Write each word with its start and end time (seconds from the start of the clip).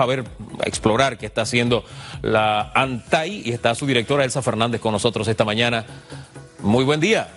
a 0.00 0.06
ver, 0.06 0.24
a 0.58 0.68
explorar 0.68 1.18
qué 1.18 1.26
está 1.26 1.42
haciendo 1.42 1.84
la 2.22 2.72
ANTAI 2.74 3.42
y 3.44 3.52
está 3.52 3.74
su 3.74 3.86
directora 3.86 4.24
Elsa 4.24 4.42
Fernández 4.42 4.80
con 4.80 4.92
nosotros 4.92 5.28
esta 5.28 5.44
mañana. 5.44 5.84
Muy 6.60 6.84
buen 6.84 7.00
día. 7.00 7.28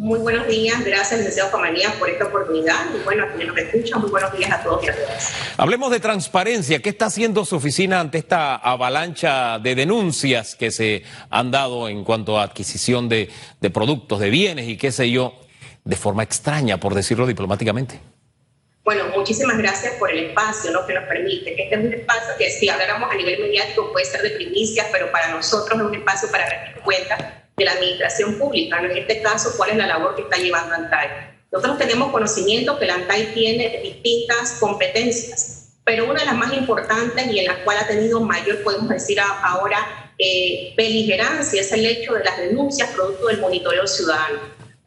Muy 0.00 0.18
buenos 0.18 0.48
días, 0.48 0.82
gracias, 0.82 1.18
licenciado 1.18 1.50
Famanía, 1.50 1.92
por 1.98 2.08
esta 2.08 2.24
oportunidad. 2.24 2.86
Y 2.98 3.04
bueno, 3.04 3.24
a 3.24 3.28
quienes 3.28 3.48
nos 3.48 3.58
escuchan, 3.58 4.00
muy 4.00 4.10
buenos 4.10 4.32
días 4.32 4.50
a 4.50 4.62
todos 4.62 4.82
y 4.82 4.88
a 4.88 4.96
todas. 4.96 5.34
Hablemos 5.58 5.90
de 5.90 6.00
transparencia. 6.00 6.80
¿Qué 6.80 6.88
está 6.88 7.04
haciendo 7.04 7.44
su 7.44 7.56
oficina 7.56 8.00
ante 8.00 8.16
esta 8.16 8.56
avalancha 8.56 9.58
de 9.58 9.74
denuncias 9.74 10.54
que 10.54 10.70
se 10.70 11.02
han 11.28 11.50
dado 11.50 11.86
en 11.90 12.02
cuanto 12.02 12.38
a 12.40 12.44
adquisición 12.44 13.10
de, 13.10 13.28
de 13.60 13.70
productos, 13.70 14.20
de 14.20 14.30
bienes 14.30 14.68
y 14.68 14.78
qué 14.78 14.90
sé 14.90 15.10
yo, 15.10 15.34
de 15.84 15.96
forma 15.96 16.22
extraña, 16.22 16.78
por 16.80 16.94
decirlo 16.94 17.26
diplomáticamente? 17.26 18.00
Bueno, 18.82 19.04
muchísimas 19.14 19.58
gracias 19.58 19.94
por 19.94 20.10
el 20.10 20.30
espacio 20.30 20.70
¿no? 20.70 20.86
que 20.86 20.94
nos 20.94 21.04
permite. 21.04 21.62
Este 21.62 21.74
es 21.74 21.80
un 21.80 21.92
espacio 21.92 22.30
que 22.38 22.50
si 22.50 22.68
habláramos 22.68 23.10
a 23.10 23.14
nivel 23.14 23.40
mediático 23.40 23.92
puede 23.92 24.06
ser 24.06 24.22
de 24.22 24.30
primicias, 24.30 24.86
pero 24.90 25.12
para 25.12 25.28
nosotros 25.28 25.78
es 25.78 25.86
un 25.86 25.94
espacio 25.94 26.30
para 26.30 26.48
rendir 26.48 26.82
cuenta 26.82 27.44
de 27.56 27.64
la 27.64 27.72
administración 27.72 28.38
pública, 28.38 28.80
en 28.80 28.96
este 28.96 29.20
caso, 29.20 29.52
cuál 29.56 29.70
es 29.70 29.76
la 29.76 29.86
labor 29.86 30.16
que 30.16 30.22
está 30.22 30.38
llevando 30.38 30.74
ANTAI. 30.74 31.08
Nosotros 31.52 31.78
tenemos 31.78 32.10
conocimiento 32.10 32.78
que 32.78 32.86
la 32.86 32.94
ANTAI 32.94 33.34
tiene 33.34 33.80
distintas 33.82 34.52
competencias, 34.58 35.74
pero 35.84 36.08
una 36.08 36.20
de 36.20 36.26
las 36.26 36.36
más 36.36 36.54
importantes 36.54 37.26
y 37.26 37.38
en 37.38 37.46
la 37.46 37.62
cual 37.62 37.76
ha 37.78 37.86
tenido 37.86 38.20
mayor, 38.20 38.62
podemos 38.62 38.88
decir 38.88 39.20
ahora, 39.20 40.12
eh, 40.16 40.72
beligerancia 40.76 41.60
es 41.60 41.72
el 41.72 41.84
hecho 41.84 42.14
de 42.14 42.24
las 42.24 42.38
denuncias 42.38 42.90
producto 42.90 43.26
del 43.26 43.40
monitoreo 43.40 43.86
ciudadano. 43.86 44.38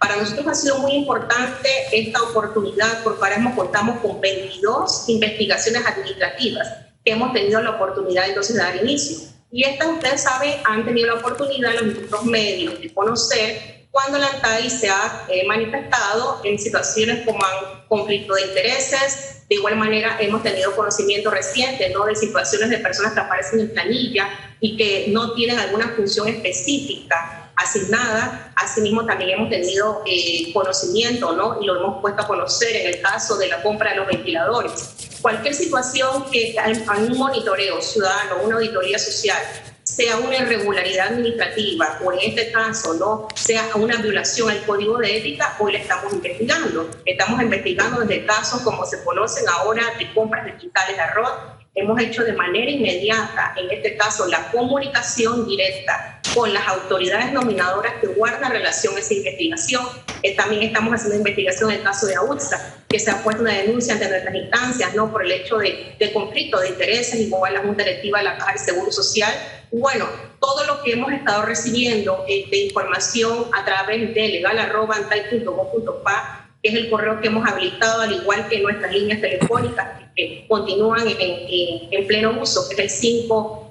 Para 0.04 0.18
nosotros 0.18 0.46
ha 0.48 0.54
sido 0.54 0.80
muy 0.80 0.92
importante 0.96 1.70
esta 1.94 2.22
oportunidad 2.24 3.02
porque 3.06 3.24
ahora 3.24 3.36
hemos, 3.38 3.56
contamos 3.56 4.02
con 4.02 4.20
22 4.20 5.06
investigaciones 5.08 5.86
administrativas 5.86 6.68
que 7.06 7.14
hemos 7.14 7.32
tenido 7.32 7.62
la 7.62 7.70
oportunidad 7.70 8.28
entonces 8.28 8.58
de 8.58 8.64
dar 8.64 8.76
inicio. 8.76 9.30
Y 9.50 9.64
estas, 9.64 9.88
ustedes 9.88 10.22
saben, 10.22 10.56
han 10.66 10.84
tenido 10.84 11.08
la 11.08 11.14
oportunidad 11.22 11.76
los 11.76 11.86
distintos 11.86 12.26
medios 12.26 12.82
de 12.82 12.94
conocer 12.94 13.88
cuando 13.92 14.18
la 14.18 14.28
ANTAI 14.28 14.70
se 14.70 14.90
ha 14.90 15.26
eh, 15.30 15.48
manifestado 15.48 16.42
en 16.44 16.60
situaciones 16.60 17.26
como 17.26 17.40
conflicto 17.88 18.34
de 18.34 18.42
intereses. 18.42 19.44
De 19.48 19.56
igual 19.56 19.78
manera, 19.78 20.18
hemos 20.20 20.44
tenido 20.44 20.76
conocimiento 20.76 21.32
reciente 21.32 21.90
¿no? 21.92 22.04
de 22.04 22.18
situaciones 22.18 22.70
de 22.70 22.80
personas 22.80 23.14
que 23.14 23.22
aparecen 23.22 23.62
en 23.62 23.72
planilla 23.72 24.28
y 24.60 24.76
que 24.76 25.06
no 25.14 25.34
tienen 25.34 25.60
alguna 25.60 25.94
función 25.96 26.28
específica 26.28 27.43
asignada. 27.56 28.52
Asimismo, 28.56 29.06
también 29.06 29.32
hemos 29.32 29.50
tenido 29.50 30.04
eh, 30.06 30.52
conocimiento 30.54 31.34
¿no? 31.34 31.62
y 31.62 31.66
lo 31.66 31.80
hemos 31.80 32.02
puesto 32.02 32.22
a 32.22 32.28
conocer 32.28 32.76
en 32.76 32.94
el 32.96 33.02
caso 33.02 33.38
de 33.38 33.48
la 33.48 33.62
compra 33.62 33.92
de 33.92 33.98
los 33.98 34.08
ventiladores 34.08 34.94
cualquier 35.24 35.56
situación 35.56 36.26
que 36.30 36.54
hay 36.60 36.74
un 37.10 37.18
monitoreo 37.18 37.82
ciudadano, 37.82 38.44
una 38.44 38.56
auditoría 38.58 39.00
social, 39.00 39.38
sea 39.84 40.18
una 40.18 40.38
irregularidad 40.38 41.08
administrativa 41.08 42.00
o 42.04 42.12
en 42.12 42.20
este 42.30 42.52
caso 42.52 42.94
no 42.96 43.28
sea 43.34 43.70
una 43.76 43.98
violación 43.98 44.50
al 44.50 44.64
código 44.66 44.98
de 44.98 45.18
ética, 45.18 45.56
hoy 45.60 45.74
la 45.74 45.80
estamos 45.80 46.14
investigando. 46.14 46.90
Estamos 47.06 47.42
investigando 47.42 48.02
desde 48.02 48.26
casos 48.26 48.62
como 48.62 48.86
se 48.86 49.04
conocen 49.04 49.46
ahora 49.48 49.84
de 49.98 50.14
compras 50.14 50.46
digitales 50.46 50.98
de 50.98 51.02
arroz. 51.02 51.32
Hemos 51.76 52.00
hecho 52.02 52.24
de 52.24 52.34
manera 52.34 52.70
inmediata, 52.70 53.56
en 53.58 53.72
este 53.72 53.98
caso, 53.98 54.28
la 54.28 54.52
comunicación 54.52 55.48
directa 55.48 56.22
con 56.34 56.54
las 56.54 56.68
autoridades 56.68 57.32
nominadoras 57.32 57.94
que 58.02 58.08
guardan 58.08 58.52
relación 58.52 58.96
a 58.96 59.00
esa 59.00 59.14
investigación. 59.14 59.86
Eh, 60.24 60.36
también 60.36 60.64
estamos 60.64 60.94
haciendo 60.94 61.18
investigación 61.18 61.70
en 61.72 61.78
el 61.78 61.84
caso 61.84 62.08
de 62.08 62.16
AUTSA, 62.16 62.84
que 62.90 63.00
se 63.00 63.12
ha 63.12 63.24
puesto 63.24 63.42
una 63.42 63.54
denuncia 63.54 63.94
ante 63.94 64.10
nuestras 64.10 64.36
instancias, 64.36 64.94
¿no? 64.96 65.10
Por 65.12 65.24
el 65.26 65.32
hecho 65.32 65.58
de, 65.58 65.96
conflicto 66.14 66.60
de 66.60 66.68
intereses, 66.70 67.20
igual 67.20 67.54
la 67.54 67.62
Junta 67.62 67.84
Directiva 67.84 68.18
de 68.20 68.26
la 68.26 68.38
Caja 68.38 68.54
de 68.54 68.60
Seguro 68.60 68.92
Social. 68.92 69.34
Bueno, 69.72 70.08
todo 70.40 70.66
lo 70.66 70.84
que 70.84 70.94
hemos 70.94 71.12
estado 71.12 71.42
recibiendo 71.44 72.26
eh, 72.28 72.46
de 72.50 72.66
información 72.66 73.46
a 73.54 73.66
través 73.66 74.14
de 74.14 74.30
legal.antai.gov.pa 74.30 76.43
que 76.64 76.70
es 76.70 76.76
el 76.76 76.90
correo 76.90 77.20
que 77.20 77.28
hemos 77.28 77.46
habilitado, 77.48 78.02
al 78.02 78.14
igual 78.14 78.48
que 78.48 78.62
nuestras 78.62 78.92
líneas 78.94 79.20
telefónicas 79.20 79.86
que 80.16 80.46
continúan 80.48 81.06
en, 81.08 81.18
en, 81.20 82.08
pleno 82.08 82.40
uso, 82.42 82.70
que 82.70 82.84
es 82.84 83.04
el 83.04 83.26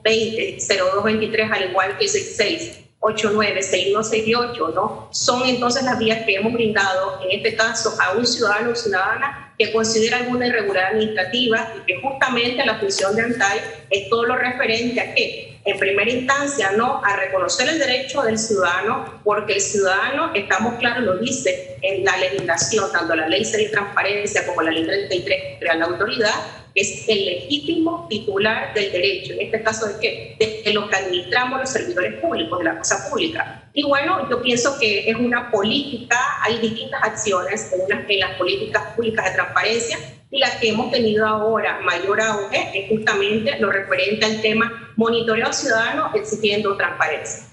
520-0223, 0.04 1.50
al 1.50 1.70
igual 1.70 1.97
que 1.97 2.04
el 2.04 2.10
66. 2.10 2.78
896168, 3.04 4.72
¿no? 4.76 5.08
Son 5.10 5.42
entonces 5.44 5.82
las 5.82 5.98
vías 5.98 6.25
que 6.25 6.36
hemos 6.36 6.52
brindado, 6.52 7.20
en 7.25 7.32
este 7.36 7.56
caso, 7.56 7.97
a 8.00 8.12
un 8.12 8.25
ciudadano 8.25 8.70
o 8.70 8.76
ciudadana 8.76 9.52
que 9.58 9.72
considera 9.72 10.19
alguna 10.19 10.47
irregularidad 10.47 10.92
administrativa 10.92 11.75
y 11.76 11.81
que 11.86 12.00
justamente 12.00 12.64
la 12.64 12.78
función 12.78 13.16
de 13.16 13.22
ANTAI 13.22 13.58
es 13.91 14.08
todo 14.08 14.25
lo 14.26 14.36
referente 14.36 15.00
a 15.00 15.14
qué? 15.14 15.51
En 15.64 15.78
primera 15.78 16.10
instancia, 16.10 16.72
¿no? 16.72 17.00
A 17.04 17.16
reconocer 17.16 17.68
el 17.68 17.78
derecho 17.78 18.22
del 18.22 18.36
ciudadano, 18.36 19.20
porque 19.22 19.54
el 19.54 19.60
ciudadano, 19.60 20.32
estamos 20.34 20.74
claros, 20.80 21.04
lo 21.04 21.18
dice 21.18 21.76
en 21.82 22.04
la 22.04 22.16
legislación, 22.16 22.90
tanto 22.90 23.14
la 23.14 23.28
ley 23.28 23.44
de 23.44 23.68
transparencia 23.68 24.44
como 24.44 24.62
la 24.62 24.72
ley 24.72 24.84
33 24.84 25.60
de 25.60 25.66
la 25.66 25.84
autoridad, 25.84 26.34
es 26.74 27.06
el 27.06 27.26
legítimo 27.26 28.06
titular 28.08 28.74
del 28.74 28.90
derecho, 28.90 29.34
en 29.34 29.42
este 29.42 29.62
caso 29.62 29.86
de 29.86 30.00
qué? 30.00 30.62
De 30.64 30.72
lo 30.72 30.88
que 30.88 30.96
administramos 30.96 31.60
los 31.60 31.70
servidores 31.70 32.14
públicos, 32.14 32.58
de 32.58 32.64
la 32.64 32.78
cosa 32.78 33.08
pública. 33.08 33.62
Y 33.72 33.84
bueno, 33.84 34.28
yo 34.30 34.42
pienso 34.42 34.78
que 34.80 35.10
es 35.10 35.16
una 35.16 35.50
política, 35.50 36.18
hay 36.42 36.58
distintas 36.58 37.02
acciones 37.04 37.72
en 37.72 38.20
las 38.20 38.36
políticas 38.36 38.82
públicas 38.96 39.24
de 39.26 39.30
transparencia 39.32 39.98
y 40.32 40.38
la 40.38 40.59
que 40.59 40.70
hemos 40.70 40.91
tenido 40.91 41.26
ahora 41.26 41.81
mayor 41.84 42.20
auge 42.20 42.70
es 42.75 42.88
justamente 42.88 43.59
lo 43.60 43.70
referente 43.70 44.25
al 44.25 44.41
tema 44.41 44.93
monitoreo 44.97 45.53
ciudadano 45.53 46.10
exigiendo 46.15 46.76
transparencia. 46.76 47.44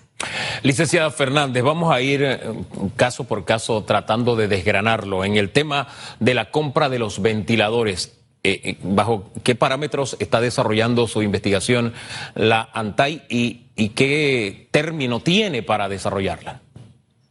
Licenciada 0.63 1.11
Fernández, 1.11 1.63
vamos 1.63 1.93
a 1.93 2.01
ir 2.01 2.23
eh, 2.23 2.39
caso 2.95 3.25
por 3.25 3.45
caso 3.45 3.83
tratando 3.83 4.35
de 4.35 4.47
desgranarlo. 4.47 5.23
En 5.23 5.35
el 5.37 5.51
tema 5.51 5.87
de 6.19 6.33
la 6.33 6.51
compra 6.51 6.89
de 6.89 6.99
los 6.99 7.21
ventiladores, 7.21 8.17
eh, 8.43 8.61
eh, 8.63 8.77
bajo 8.81 9.31
qué 9.43 9.55
parámetros 9.55 10.15
está 10.19 10.39
desarrollando 10.39 11.07
su 11.07 11.21
investigación 11.21 11.93
la 12.35 12.69
ANTAI 12.73 13.23
y, 13.29 13.65
qué 13.95 14.67
término 14.71 15.21
tiene 15.21 15.63
para 15.63 15.87
desarrollarla. 15.87 16.61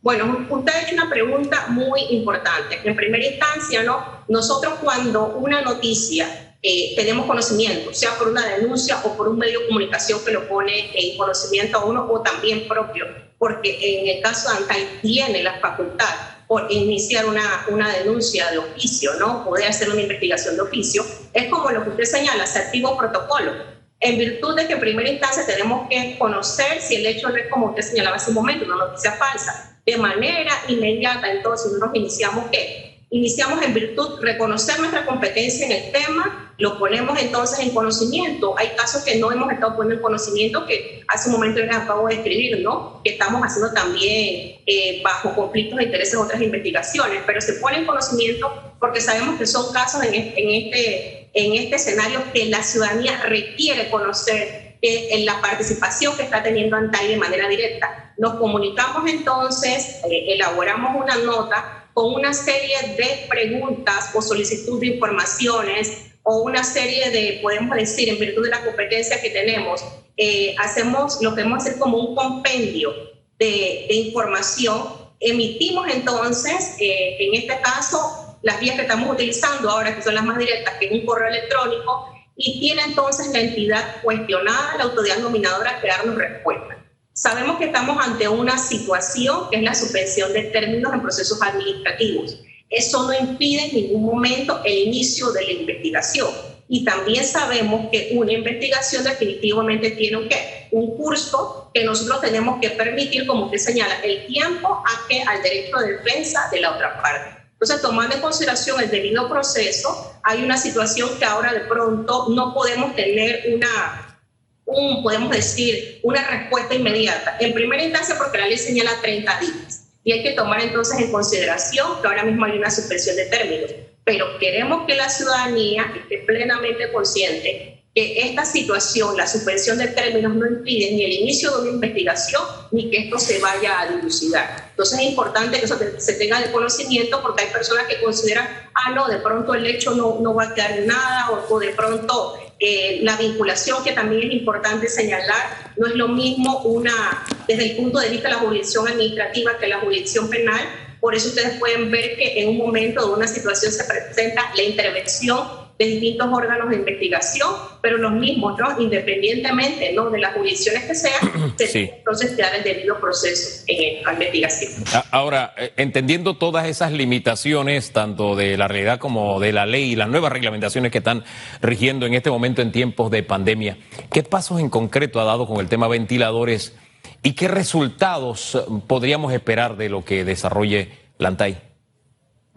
Bueno, 0.01 0.47
usted 0.49 0.73
ha 0.73 0.83
hecho 0.83 0.95
una 0.95 1.11
pregunta 1.11 1.67
muy 1.69 2.01
importante. 2.11 2.81
En 2.85 2.95
primera 2.95 3.27
instancia, 3.27 3.83
¿no? 3.83 4.19
nosotros 4.29 4.75
cuando 4.83 5.27
una 5.37 5.63
noticia 5.63 6.57
eh, 6.63 6.95
tenemos 6.97 7.27
conocimiento, 7.27 7.95
sea 7.95 8.17
por 8.19 8.29
una 8.29 8.45
denuncia 8.47 9.01
o 9.05 9.17
por 9.17 9.29
un 9.29 9.39
medio 9.39 9.61
de 9.61 9.67
comunicación 9.69 10.21
que 10.25 10.33
lo 10.33 10.49
pone 10.49 10.91
en 10.95 11.17
conocimiento 11.17 11.79
a 11.79 11.85
uno 11.85 12.07
o 12.11 12.21
también 12.21 12.67
propio, 12.67 13.07
porque 13.39 13.79
en 13.81 14.17
el 14.17 14.23
caso 14.23 14.51
de 14.51 14.59
ANTAI 14.59 15.01
tiene 15.01 15.43
la 15.43 15.61
facultad 15.61 16.15
por 16.49 16.67
iniciar 16.71 17.27
una, 17.27 17.67
una 17.69 17.93
denuncia 17.93 18.51
de 18.51 18.59
oficio, 18.59 19.15
¿no? 19.21 19.45
Poder 19.45 19.69
hacer 19.69 19.91
una 19.91 20.01
investigación 20.01 20.57
de 20.57 20.63
oficio, 20.63 21.05
es 21.33 21.49
como 21.49 21.71
lo 21.71 21.85
que 21.85 21.91
usted 21.91 22.05
señala, 22.05 22.45
activo 22.45 22.97
protocolo. 22.97 23.53
En 24.01 24.19
virtud 24.19 24.57
de 24.57 24.67
que 24.67 24.75
en 24.75 24.81
primera 24.81 25.09
instancia 25.09 25.45
tenemos 25.47 25.89
que 25.89 26.17
conocer 26.19 26.81
si 26.81 26.97
el 26.97 27.07
hecho 27.07 27.29
no 27.29 27.37
es 27.37 27.49
como 27.49 27.67
usted 27.67 27.83
señalaba 27.83 28.17
hace 28.17 28.31
un 28.31 28.37
momento, 28.37 28.65
una 28.65 28.77
noticia 28.77 29.13
falsa. 29.13 29.78
De 29.89 29.97
manera 29.97 30.53
inmediata, 30.69 31.33
entonces, 31.33 31.73
nosotros 31.73 31.93
iniciamos 31.95 32.45
qué? 32.53 32.99
Iniciamos 33.09 33.63
en 33.63 33.73
virtud 33.73 34.21
reconocer 34.21 34.79
nuestra 34.81 35.07
competencia 35.07 35.65
en 35.65 35.73
el 35.73 35.93
tema, 35.93 36.53
lo 36.59 36.79
ponemos 36.79 37.19
entonces 37.19 37.61
en 37.61 37.71
conocimiento. 37.71 38.55
Hay 38.59 38.69
casos 38.77 39.03
que 39.03 39.17
no 39.17 39.33
hemos 39.33 39.51
estado 39.51 39.77
poniendo 39.77 39.95
en 39.95 40.03
conocimiento, 40.03 40.67
que 40.67 41.03
hace 41.09 41.31
un 41.31 41.37
momento 41.37 41.61
les 41.61 41.75
acabo 41.75 42.07
de 42.07 42.17
escribir, 42.17 42.61
¿no? 42.61 43.01
Que 43.03 43.13
estamos 43.13 43.41
haciendo 43.41 43.73
también 43.73 44.59
eh, 44.67 45.01
bajo 45.03 45.35
conflictos 45.35 45.79
de 45.79 45.85
intereses 45.85 46.17
otras 46.17 46.43
investigaciones, 46.43 47.23
pero 47.25 47.41
se 47.41 47.55
pone 47.55 47.79
en 47.79 47.87
conocimiento 47.87 48.75
porque 48.79 49.01
sabemos 49.01 49.39
que 49.39 49.47
son 49.47 49.73
casos 49.73 50.05
en, 50.05 50.13
este, 50.15 51.31
en 51.33 51.55
este 51.55 51.77
escenario 51.77 52.21
que 52.35 52.45
la 52.45 52.63
ciudadanía 52.63 53.23
requiere 53.23 53.89
conocer 53.89 54.68
eh, 54.83 55.09
en 55.13 55.27
la 55.27 55.41
participación 55.41 56.17
que 56.17 56.23
está 56.23 56.43
teniendo 56.43 56.77
ANTAI 56.77 57.09
de 57.09 57.17
manera 57.17 57.49
directa. 57.49 58.15
Nos 58.19 58.35
comunicamos 58.35 59.09
entonces, 59.11 60.01
eh, 60.11 60.35
elaboramos 60.35 61.03
una 61.03 61.17
nota 61.17 61.91
con 61.95 62.15
una 62.15 62.33
serie 62.33 62.77
de 62.97 63.27
preguntas 63.29 64.11
o 64.15 64.23
solicitud 64.23 64.81
de 64.81 64.87
informaciones 64.87 66.09
o 66.23 66.43
una 66.43 66.63
serie 66.63 67.11
de, 67.11 67.41
podemos 67.43 67.75
decir, 67.75 68.09
en 68.09 68.19
virtud 68.19 68.45
de 68.45 68.51
la 68.51 68.63
competencia 68.63 69.21
que 69.21 69.31
tenemos, 69.31 69.83
eh, 70.17 70.55
hacemos 70.59 71.23
lo 71.23 71.35
que 71.35 71.43
a 71.43 71.57
hacer 71.57 71.79
como 71.79 71.97
un 71.97 72.15
compendio 72.15 72.93
de, 73.39 73.87
información. 73.89 74.83
Emitimos 75.21 75.89
entonces, 75.89 76.77
eh, 76.81 77.17
en 77.21 77.35
este 77.35 77.61
caso, 77.63 78.37
las 78.43 78.61
vías 78.61 78.77
que 78.77 78.83
estamos 78.83 79.11
utilizando 79.11 79.71
ahora, 79.71 79.95
que 79.95 80.03
son 80.03 80.15
las 80.15 80.25
más 80.25 80.39
directas, 80.39 80.75
que 80.79 80.87
es 80.87 80.93
un 80.93 81.07
correo 81.07 81.29
electrónico, 81.29 82.13
y 82.41 82.61
tiene 82.61 82.83
entonces 82.83 83.27
la 83.33 83.41
entidad 83.41 84.01
cuestionada, 84.01 84.77
la 84.79 84.85
autoridad 84.85 85.19
nominadora, 85.19 85.81
que 85.81 85.89
darnos 85.89 86.15
respuesta. 86.15 86.79
Sabemos 87.13 87.59
que 87.59 87.65
estamos 87.65 87.99
ante 88.01 88.29
una 88.29 88.57
situación 88.57 89.51
que 89.51 89.57
es 89.57 89.63
la 89.65 89.75
suspensión 89.75 90.33
de 90.33 90.45
términos 90.45 90.95
en 90.95 91.03
procesos 91.03 91.43
administrativos. 91.43 92.39
Eso 92.71 93.03
no 93.03 93.13
impide 93.13 93.65
en 93.65 93.75
ningún 93.75 94.05
momento 94.05 94.61
el 94.65 94.79
inicio 94.87 95.33
de 95.33 95.45
la 95.45 95.53
investigación. 95.53 96.29
y 96.71 96.85
también 96.85 97.25
sabemos 97.25 97.89
que 97.91 98.11
una 98.13 98.31
investigación 98.31 99.03
definitivamente 99.03 99.93
tiene 99.93 100.19
un, 100.19 100.29
un 100.71 100.97
curso 100.99 101.71
que 101.73 101.83
nosotros 101.83 102.21
tenemos 102.21 102.61
que 102.61 102.69
permitir, 102.71 103.27
como 103.27 103.47
usted 103.47 103.57
señala, 103.57 104.01
el 104.03 104.27
tiempo 104.27 104.69
a 104.69 105.09
que 105.09 105.23
al 105.23 105.43
derecho 105.43 105.79
de 105.79 105.95
defensa 105.95 106.47
de 106.53 106.61
la 106.61 106.75
otra 106.75 107.01
parte. 107.01 107.38
Entonces, 107.61 107.83
tomando 107.83 108.15
en 108.15 108.21
consideración 108.21 108.81
el 108.81 108.89
debido 108.89 109.29
proceso, 109.29 110.15
hay 110.23 110.45
una 110.45 110.57
situación 110.57 111.19
que 111.19 111.25
ahora 111.25 111.53
de 111.53 111.61
pronto 111.61 112.27
no 112.31 112.55
podemos 112.55 112.95
tener 112.95 113.53
una, 113.53 114.21
un, 114.65 115.03
podemos 115.03 115.31
decir, 115.31 115.99
una 116.05 116.25
respuesta 116.25 116.77
inmediata. 116.77 117.37
En 117.41 117.53
primera 117.55 117.83
instancia, 117.83 118.17
porque 118.17 118.39
la 118.39 118.47
ley 118.47 118.59
señala 118.59 118.93
30 119.03 119.41
días. 119.41 119.89
Y 120.05 120.13
hay 120.13 120.23
que 120.23 120.33
tomar 120.33 120.61
entonces 120.61 121.01
en 121.01 121.11
consideración 121.11 122.01
que 122.01 122.07
ahora 122.07 122.23
mismo 122.23 122.45
hay 122.45 122.59
una 122.59 122.71
suspensión 122.71 123.17
de 123.17 123.27
términos. 123.27 123.73
Pero 124.05 124.39
queremos 124.39 124.87
que 124.87 124.95
la 124.95 125.09
ciudadanía 125.09 125.93
esté 125.97 126.19
plenamente 126.27 126.93
consciente 126.93 127.78
que 127.99 128.21
esta 128.29 128.45
situación, 128.45 129.17
la 129.17 129.27
suspensión 129.27 129.77
de 129.77 129.89
términos, 129.89 130.33
no 130.37 130.47
impide 130.47 130.93
ni 130.93 131.05
el 131.05 131.13
inicio 131.15 131.51
de 131.51 131.63
una 131.63 131.71
investigación 131.71 132.43
ni 132.71 132.89
que 132.91 132.99
esto 132.99 133.19
se 133.19 133.41
vaya 133.41 133.81
a 133.81 133.87
dilucidar. 133.89 134.69
Entonces 134.71 135.01
es 135.01 135.07
importante 135.07 135.59
que 135.59 135.65
eso 135.65 135.77
se 135.99 136.13
tenga 136.15 136.41
de 136.41 136.53
conocimiento 136.53 137.21
porque 137.21 137.43
hay 137.43 137.51
personas 137.51 137.87
que 137.89 138.01
consideran, 138.01 138.47
ah, 138.75 138.93
no, 138.93 139.09
de 139.09 139.17
pronto 139.17 139.53
el 139.53 139.67
hecho 139.67 139.97
no, 139.97 140.21
no 140.21 140.33
va 140.33 140.45
a 140.45 140.55
quedar 140.55 140.79
en 140.79 140.87
nada 140.87 141.31
o, 141.49 141.59
de 141.59 141.71
pronto 141.71 142.39
eh, 142.61 143.01
la 143.03 143.17
vinculación, 143.17 143.83
que 143.83 143.91
también 143.91 144.29
es 144.29 144.33
importante 144.33 144.89
señalar, 144.89 145.73
no 145.77 145.89
es 145.89 145.97
lo 145.97 146.07
mismo 146.07 146.61
una, 146.61 147.25
desde 147.49 147.71
el 147.71 147.77
punto 147.79 147.99
de 147.99 148.11
vista 148.11 148.29
de 148.29 148.35
la 148.35 148.41
jurisdicción 148.41 148.87
administrativa 148.87 149.59
que 149.59 149.67
la 149.67 149.81
jurisdicción 149.81 150.31
penal. 150.31 150.61
Por 151.01 151.17
eso 151.17 151.31
ustedes 151.31 151.59
pueden 151.59 151.91
ver 151.91 152.15
que 152.15 152.43
en 152.43 152.51
un 152.51 152.59
momento 152.59 153.05
de 153.05 153.13
una 153.15 153.27
situación 153.27 153.73
se 153.73 153.83
presenta 153.83 154.53
la 154.55 154.63
intervención 154.63 155.58
de 155.79 155.87
distintos 155.87 156.29
órganos 156.33 156.71
de 156.71 156.77
investigación, 156.77 157.51
pero 157.81 157.99
los 157.99 158.13
mismos, 158.13 158.59
¿no? 158.59 158.81
independientemente 158.81 159.93
¿no? 159.93 160.11
de 160.11 160.19
las 160.19 160.35
jurisdicciones 160.35 160.85
que 160.85 160.95
sean, 160.95 161.55
sí. 161.57 161.91
entonces 161.99 162.37
dar 162.37 162.55
el 162.57 162.65
debido 162.65 162.99
proceso 162.99 163.65
en 163.69 164.03
la 164.03 164.13
investigación. 164.13 164.73
Ahora, 165.13 165.55
eh, 165.57 165.73
entendiendo 165.77 166.37
todas 166.37 166.67
esas 166.67 166.91
limitaciones, 166.91 167.93
tanto 167.93 168.35
de 168.35 168.57
la 168.57 168.67
realidad 168.67 168.99
como 168.99 169.39
de 169.39 169.53
la 169.53 169.67
ley 169.67 169.93
y 169.93 169.97
las 169.97 170.09
nuevas 170.09 170.33
reglamentaciones 170.33 170.91
que 170.91 170.99
están 170.99 171.23
rigiendo 171.63 172.07
en 172.07 172.15
este 172.15 172.31
momento 172.31 172.61
en 172.61 172.73
tiempos 172.73 173.11
de 173.13 173.23
pandemia, 173.23 173.79
¿qué 174.11 174.25
pasos 174.25 174.59
en 174.59 174.71
concreto 174.71 175.21
ha 175.21 175.25
dado 175.25 175.47
con 175.47 175.61
el 175.61 175.69
tema 175.69 175.87
ventiladores 175.87 176.75
y 177.23 177.35
qué 177.35 177.47
resultados 177.47 178.61
podríamos 178.89 179.33
esperar 179.33 179.77
de 179.77 179.89
lo 179.89 180.05
que 180.05 180.25
desarrolle 180.25 180.89
Lantay? 181.19 181.68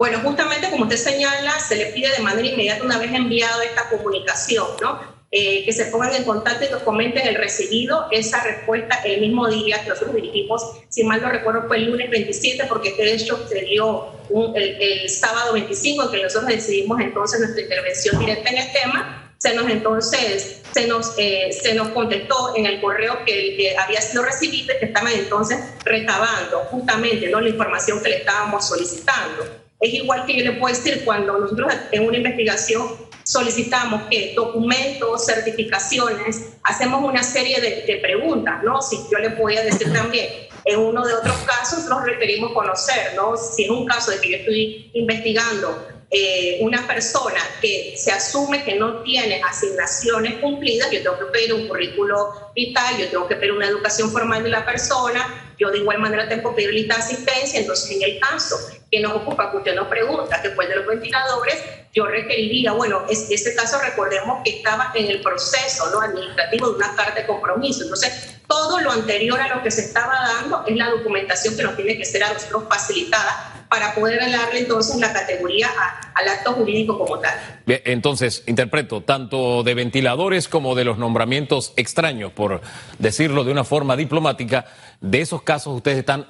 Bueno, 0.02 0.18
justamente 0.18 0.68
como 0.68 0.82
usted 0.82 0.96
señala, 0.96 1.60
se 1.60 1.76
le 1.76 1.86
pide 1.92 2.10
de 2.10 2.18
manera 2.24 2.44
inmediata, 2.44 2.82
una 2.82 2.98
vez 2.98 3.12
enviado 3.12 3.62
esta 3.62 3.88
comunicación, 3.88 4.66
¿no? 4.80 4.98
Eh, 5.30 5.64
que 5.64 5.72
se 5.72 5.84
pongan 5.84 6.12
en 6.16 6.24
contacto 6.24 6.64
y 6.64 6.70
nos 6.70 6.82
comenten 6.82 7.24
el 7.28 7.36
recibido, 7.36 8.08
esa 8.10 8.42
respuesta 8.42 8.96
el 9.04 9.20
mismo 9.20 9.46
día 9.46 9.80
que 9.80 9.90
nosotros 9.90 10.16
dirigimos, 10.16 10.60
si 10.88 11.04
mal 11.04 11.22
no 11.22 11.30
recuerdo 11.30 11.68
fue 11.68 11.76
el 11.76 11.84
lunes 11.92 12.10
27, 12.10 12.64
porque 12.68 12.88
este 12.88 13.14
hecho 13.14 13.46
se 13.48 13.60
dio 13.60 14.08
el, 14.56 15.08
sábado 15.08 15.52
25, 15.52 16.02
en 16.02 16.10
que 16.10 16.22
nosotros 16.24 16.50
decidimos 16.50 17.00
entonces 17.00 17.38
nuestra 17.38 17.62
intervención 17.62 18.18
directa 18.18 18.50
en 18.50 18.58
el 18.58 18.72
tema, 18.72 19.36
se 19.38 19.54
nos 19.54 19.70
entonces, 19.70 20.62
se 20.72 20.88
nos, 20.88 21.14
eh, 21.16 21.50
se 21.52 21.74
nos 21.74 21.90
contestó 21.90 22.56
en 22.56 22.66
el 22.66 22.80
correo 22.80 23.24
que, 23.24 23.54
que 23.56 23.76
había 23.78 24.00
sido 24.00 24.24
recibido 24.24 24.74
y 24.74 24.78
que 24.80 24.86
estaban 24.86 25.12
entonces 25.12 25.60
recabando 25.84 26.58
justamente 26.72 27.28
¿no? 27.28 27.40
la 27.40 27.50
información 27.50 28.02
que 28.02 28.08
le 28.08 28.16
estábamos 28.16 28.66
solicitando. 28.66 29.61
Es 29.82 29.92
igual 29.94 30.24
que 30.26 30.38
yo 30.38 30.44
le 30.44 30.52
puedo 30.52 30.72
decir 30.72 31.04
cuando 31.04 31.36
nosotros 31.38 31.74
en 31.90 32.06
una 32.06 32.16
investigación 32.16 32.86
solicitamos 33.24 34.02
que 34.08 34.32
documentos, 34.36 35.26
certificaciones, 35.26 36.52
hacemos 36.62 37.02
una 37.02 37.24
serie 37.24 37.60
de, 37.60 37.98
preguntas, 38.00 38.62
¿no? 38.62 38.80
Si 38.80 38.96
yo 39.10 39.18
le 39.18 39.30
podía 39.30 39.64
decir 39.64 39.92
también, 39.92 40.28
en 40.64 40.78
uno 40.78 41.04
de 41.04 41.14
otros 41.14 41.36
casos 41.38 41.86
los 41.86 42.04
requerimos 42.04 42.52
conocer, 42.52 43.14
¿no? 43.16 43.36
Si 43.36 43.64
es 43.64 43.70
un 43.70 43.84
caso 43.84 44.12
de 44.12 44.20
que 44.20 44.30
yo 44.30 44.36
estoy 44.36 44.90
investigando 44.94 45.88
eh, 46.14 46.58
una 46.60 46.86
persona 46.86 47.40
que 47.62 47.94
se 47.96 48.12
asume 48.12 48.62
que 48.64 48.74
no 48.74 49.02
tiene 49.02 49.40
asignaciones 49.42 50.40
cumplidas, 50.40 50.90
yo 50.90 51.02
tengo 51.02 51.18
que 51.18 51.24
pedir 51.32 51.54
un 51.54 51.66
currículo 51.66 52.50
vital, 52.54 52.98
yo 52.98 53.08
tengo 53.08 53.26
que 53.26 53.36
pedir 53.36 53.52
una 53.52 53.66
educación 53.66 54.10
formal 54.10 54.42
de 54.42 54.50
la 54.50 54.62
persona, 54.62 55.54
yo 55.58 55.70
de 55.70 55.78
igual 55.78 56.00
manera 56.00 56.28
tengo 56.28 56.50
que 56.50 56.56
pedir 56.56 56.74
lista 56.74 56.96
de 56.96 57.00
asistencia, 57.00 57.60
entonces 57.60 57.96
en 57.96 58.02
el 58.02 58.20
caso 58.20 58.58
que 58.90 59.00
nos 59.00 59.12
ocupa, 59.12 59.50
que 59.50 59.56
usted 59.56 59.74
nos 59.74 59.88
pregunta, 59.88 60.38
después 60.42 60.68
de 60.68 60.76
los 60.76 60.86
ventiladores, 60.86 61.56
yo 61.94 62.04
requeriría, 62.04 62.72
bueno, 62.72 63.06
es, 63.08 63.30
ese 63.30 63.54
caso 63.54 63.78
recordemos 63.78 64.42
que 64.44 64.58
estaba 64.58 64.92
en 64.94 65.06
el 65.06 65.22
proceso 65.22 65.90
¿no? 65.92 66.02
administrativo 66.02 66.68
de 66.68 66.76
una 66.76 66.94
carta 66.94 67.20
de 67.20 67.26
compromiso, 67.26 67.84
entonces 67.84 68.36
todo 68.46 68.80
lo 68.80 68.92
anterior 68.92 69.40
a 69.40 69.56
lo 69.56 69.62
que 69.62 69.70
se 69.70 69.80
estaba 69.80 70.12
dando 70.12 70.62
es 70.66 70.76
la 70.76 70.90
documentación 70.90 71.56
que 71.56 71.62
nos 71.62 71.74
tiene 71.74 71.96
que 71.96 72.04
ser 72.04 72.22
a 72.22 72.34
nosotros 72.34 72.64
facilitada 72.68 73.51
para 73.72 73.94
poder 73.94 74.20
darle 74.30 74.58
entonces 74.58 74.98
la 74.98 75.14
categoría 75.14 75.70
al 76.14 76.28
acto 76.28 76.52
jurídico 76.52 76.98
como 76.98 77.18
tal. 77.18 77.32
Bien, 77.64 77.80
entonces, 77.86 78.44
interpreto, 78.46 79.02
tanto 79.02 79.62
de 79.62 79.72
ventiladores 79.72 80.46
como 80.46 80.74
de 80.74 80.84
los 80.84 80.98
nombramientos 80.98 81.72
extraños, 81.76 82.32
por 82.32 82.60
decirlo 82.98 83.44
de 83.44 83.50
una 83.50 83.64
forma 83.64 83.96
diplomática, 83.96 84.66
de 85.00 85.22
esos 85.22 85.40
casos 85.40 85.74
ustedes 85.74 85.96
están 85.96 86.26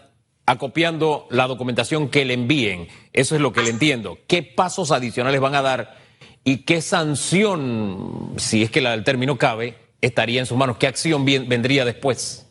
acopiando 0.47 1.27
la 1.31 1.49
documentación 1.49 2.11
que 2.11 2.25
le 2.25 2.35
envíen. 2.35 2.87
Eso 3.13 3.35
es 3.35 3.41
lo 3.41 3.53
que 3.53 3.63
le 3.63 3.71
entiendo. 3.71 4.19
¿Qué 4.29 4.45
pasos 4.45 4.93
adicionales 4.93 5.41
van 5.41 5.57
a 5.57 5.63
dar 5.63 5.97
y 6.45 6.59
qué 6.59 6.81
sanción, 6.81 8.35
si 8.37 8.63
es 8.63 8.71
que 8.71 8.79
el 8.79 9.03
término 9.03 9.37
cabe, 9.37 9.75
estaría 10.01 10.39
en 10.39 10.47
sus 10.47 10.57
manos? 10.57 10.77
¿Qué 10.77 10.87
acción 10.87 11.25
vendría 11.25 11.85
después? 11.85 12.42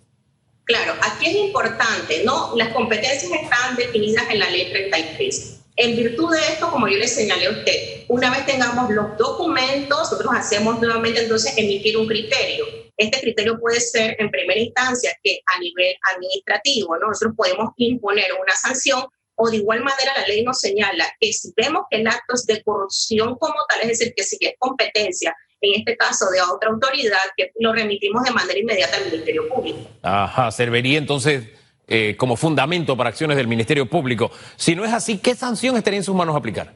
Claro, 0.72 0.94
aquí 1.02 1.26
es 1.28 1.36
importante, 1.36 2.24
¿no? 2.24 2.56
Las 2.56 2.70
competencias 2.70 3.30
están 3.30 3.76
definidas 3.76 4.24
en 4.30 4.40
la 4.40 4.50
ley 4.50 4.72
33. 4.72 5.60
En 5.76 5.98
virtud 5.98 6.32
de 6.32 6.40
esto, 6.40 6.72
como 6.72 6.88
yo 6.88 6.98
le 6.98 7.10
señalé 7.10 7.48
a 7.48 7.52
usted, 7.52 8.06
una 8.08 8.32
vez 8.32 8.46
tengamos 8.46 8.90
los 8.90 9.18
documentos, 9.18 9.98
nosotros 10.00 10.32
hacemos 10.34 10.80
nuevamente 10.80 11.24
entonces 11.24 11.58
emitir 11.58 11.98
un 11.98 12.08
criterio. 12.08 12.66
Este 12.96 13.20
criterio 13.20 13.60
puede 13.60 13.82
ser 13.82 14.16
en 14.18 14.32
primera 14.32 14.62
instancia 14.62 15.12
que 15.22 15.42
a 15.46 15.60
nivel 15.60 15.94
administrativo 16.16 16.96
¿no? 16.96 17.10
nosotros 17.10 17.34
podemos 17.36 17.72
imponer 17.76 18.28
una 18.42 18.56
sanción 18.56 19.04
o 19.36 19.50
de 19.50 19.58
igual 19.58 19.84
manera 19.84 20.14
la 20.22 20.26
ley 20.26 20.42
nos 20.42 20.62
señala 20.62 21.06
que 21.20 21.34
si 21.34 21.52
vemos 21.58 21.84
que 21.90 21.98
el 21.98 22.08
acto 22.08 22.36
es 22.36 22.46
de 22.46 22.64
corrupción 22.64 23.36
como 23.36 23.56
tal, 23.68 23.82
es 23.82 24.00
decir, 24.00 24.14
que 24.16 24.24
si 24.24 24.38
es 24.40 24.54
competencia 24.58 25.36
en 25.62 25.80
este 25.80 25.96
caso 25.96 26.30
de 26.32 26.42
otra 26.42 26.70
autoridad, 26.70 27.20
que 27.38 27.52
lo 27.60 27.72
remitimos 27.72 28.24
de 28.24 28.32
manera 28.32 28.60
inmediata 28.60 28.98
al 28.98 29.06
Ministerio 29.06 29.48
Público. 29.48 29.80
Ajá, 30.02 30.52
serviría 30.52 30.98
entonces 30.98 31.44
eh, 31.88 32.16
como 32.18 32.36
fundamento 32.36 32.98
para 32.98 33.10
acciones 33.10 33.38
del 33.38 33.48
Ministerio 33.48 33.86
Público. 33.88 34.32
Si 34.56 34.76
no 34.76 34.84
es 34.86 34.94
así, 34.94 35.20
¿qué 35.20 35.36
sanción 35.36 35.78
estaría 35.78 35.98
en 35.98 36.04
sus 36.04 36.16
manos 36.16 36.36
aplicar? 36.36 36.74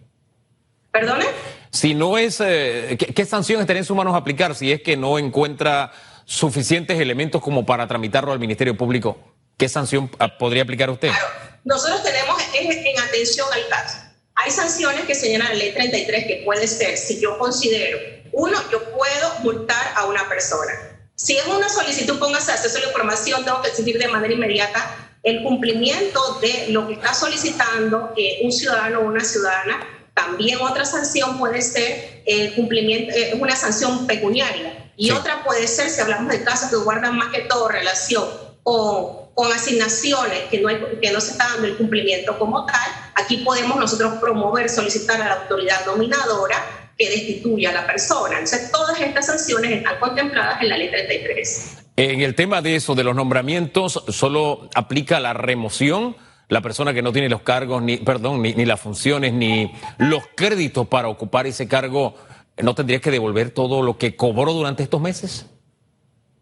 ¿Perdone? 0.91 1.25
Si 1.71 1.93
no 1.93 2.17
es, 2.17 2.39
eh, 2.41 2.95
¿qué, 2.97 3.25
sanción 3.25 3.59
estaría 3.59 3.79
en 3.79 3.85
sus 3.85 3.97
manos 3.97 4.15
aplicar 4.15 4.55
si 4.55 4.71
es 4.71 4.81
que 4.81 4.95
no 4.95 5.17
encuentra 5.17 5.91
suficientes 6.25 6.99
elementos 6.99 7.41
como 7.41 7.65
para 7.65 7.87
tramitarlo 7.87 8.31
al 8.31 8.39
Ministerio 8.39 8.77
Público? 8.77 9.17
¿Qué 9.57 9.67
sanción 9.67 10.11
ah, 10.19 10.37
podría 10.37 10.63
aplicar 10.63 10.89
usted? 10.89 11.09
Claro, 11.09 11.27
nosotros 11.63 12.03
tenemos 12.03 12.41
en 12.53 12.99
atención 12.99 13.47
al 13.51 13.67
caso. 13.67 13.97
Hay 14.35 14.51
sanciones 14.51 15.05
que 15.05 15.15
señala 15.15 15.49
la 15.49 15.55
ley 15.55 15.73
33 15.73 16.27
que 16.27 16.41
puede 16.45 16.67
ser, 16.67 16.97
si 16.97 17.21
yo 17.21 17.37
considero 17.37 17.97
uno, 18.35 18.57
yo 18.69 18.83
puedo 18.91 19.39
multar 19.43 19.93
a 19.95 20.05
una 20.05 20.27
persona. 20.27 20.73
Si 21.15 21.37
es 21.37 21.45
una 21.47 21.69
solicitud, 21.69 22.19
póngase 22.19 22.51
acceso 22.51 22.77
a 22.77 22.81
la 22.81 22.87
información, 22.87 23.45
tengo 23.45 23.61
que 23.61 23.69
exigir 23.69 23.97
de 23.97 24.09
manera 24.09 24.33
inmediata 24.33 25.09
el 25.23 25.41
cumplimiento 25.41 26.39
de 26.41 26.67
lo 26.69 26.85
que 26.85 26.95
está 26.95 27.13
solicitando 27.13 28.13
eh, 28.17 28.41
un 28.43 28.51
ciudadano 28.51 28.99
o 28.99 29.03
una 29.05 29.23
ciudadana. 29.23 29.87
También 30.13 30.59
otra 30.61 30.83
sanción 30.85 31.37
puede 31.39 31.61
ser 31.61 32.23
el 32.25 32.53
cumplimiento, 32.55 33.15
eh, 33.15 33.37
una 33.39 33.55
sanción 33.55 34.05
pecuniaria. 34.05 34.91
Y 34.97 35.11
otra 35.11 35.43
puede 35.45 35.67
ser, 35.67 35.89
si 35.89 36.01
hablamos 36.01 36.29
de 36.29 36.43
casos 36.43 36.69
que 36.69 36.75
guardan 36.75 37.17
más 37.17 37.33
que 37.33 37.41
todo 37.41 37.69
relación 37.69 38.25
con, 38.63 39.31
con 39.33 39.51
asignaciones 39.51 40.43
que 40.51 40.59
no, 40.59 40.67
hay, 40.67 40.81
que 41.01 41.11
no 41.11 41.21
se 41.21 41.31
está 41.31 41.47
dando 41.51 41.67
el 41.67 41.77
cumplimiento 41.77 42.37
como 42.37 42.65
tal, 42.65 43.11
aquí 43.15 43.37
podemos 43.37 43.77
nosotros 43.77 44.15
promover, 44.19 44.69
solicitar 44.69 45.21
a 45.21 45.25
la 45.25 45.41
autoridad 45.41 45.85
nominadora 45.85 46.84
que 46.97 47.09
destituya 47.09 47.71
a 47.71 47.73
la 47.73 47.87
persona. 47.87 48.35
Entonces, 48.39 48.71
todas 48.71 48.99
estas 48.99 49.25
sanciones 49.25 49.71
están 49.71 49.99
contempladas 49.99 50.61
en 50.61 50.69
la 50.69 50.77
ley 50.77 50.89
33. 50.89 51.77
En 51.97 52.21
el 52.21 52.35
tema 52.35 52.61
de 52.61 52.75
eso, 52.75 52.95
de 52.95 53.03
los 53.03 53.15
nombramientos, 53.15 54.03
solo 54.09 54.69
aplica 54.75 55.19
la 55.19 55.33
remoción. 55.33 56.15
La 56.47 56.61
persona 56.61 56.93
que 56.93 57.01
no 57.01 57.11
tiene 57.11 57.29
los 57.29 57.41
cargos, 57.41 57.81
ni, 57.81 57.97
perdón, 57.97 58.41
ni, 58.41 58.65
las 58.65 58.79
funciones, 58.79 59.33
ni 59.33 59.71
los 59.97 60.23
créditos 60.35 60.87
para 60.87 61.07
ocupar 61.07 61.47
ese 61.47 61.67
cargo, 61.67 62.15
¿no 62.57 62.75
tendría 62.75 62.99
que 62.99 63.11
devolver 63.11 63.51
todo 63.51 63.81
lo 63.81 63.97
que 63.97 64.15
cobró 64.15 64.53
durante 64.53 64.83
estos 64.83 65.01
meses? 65.01 65.47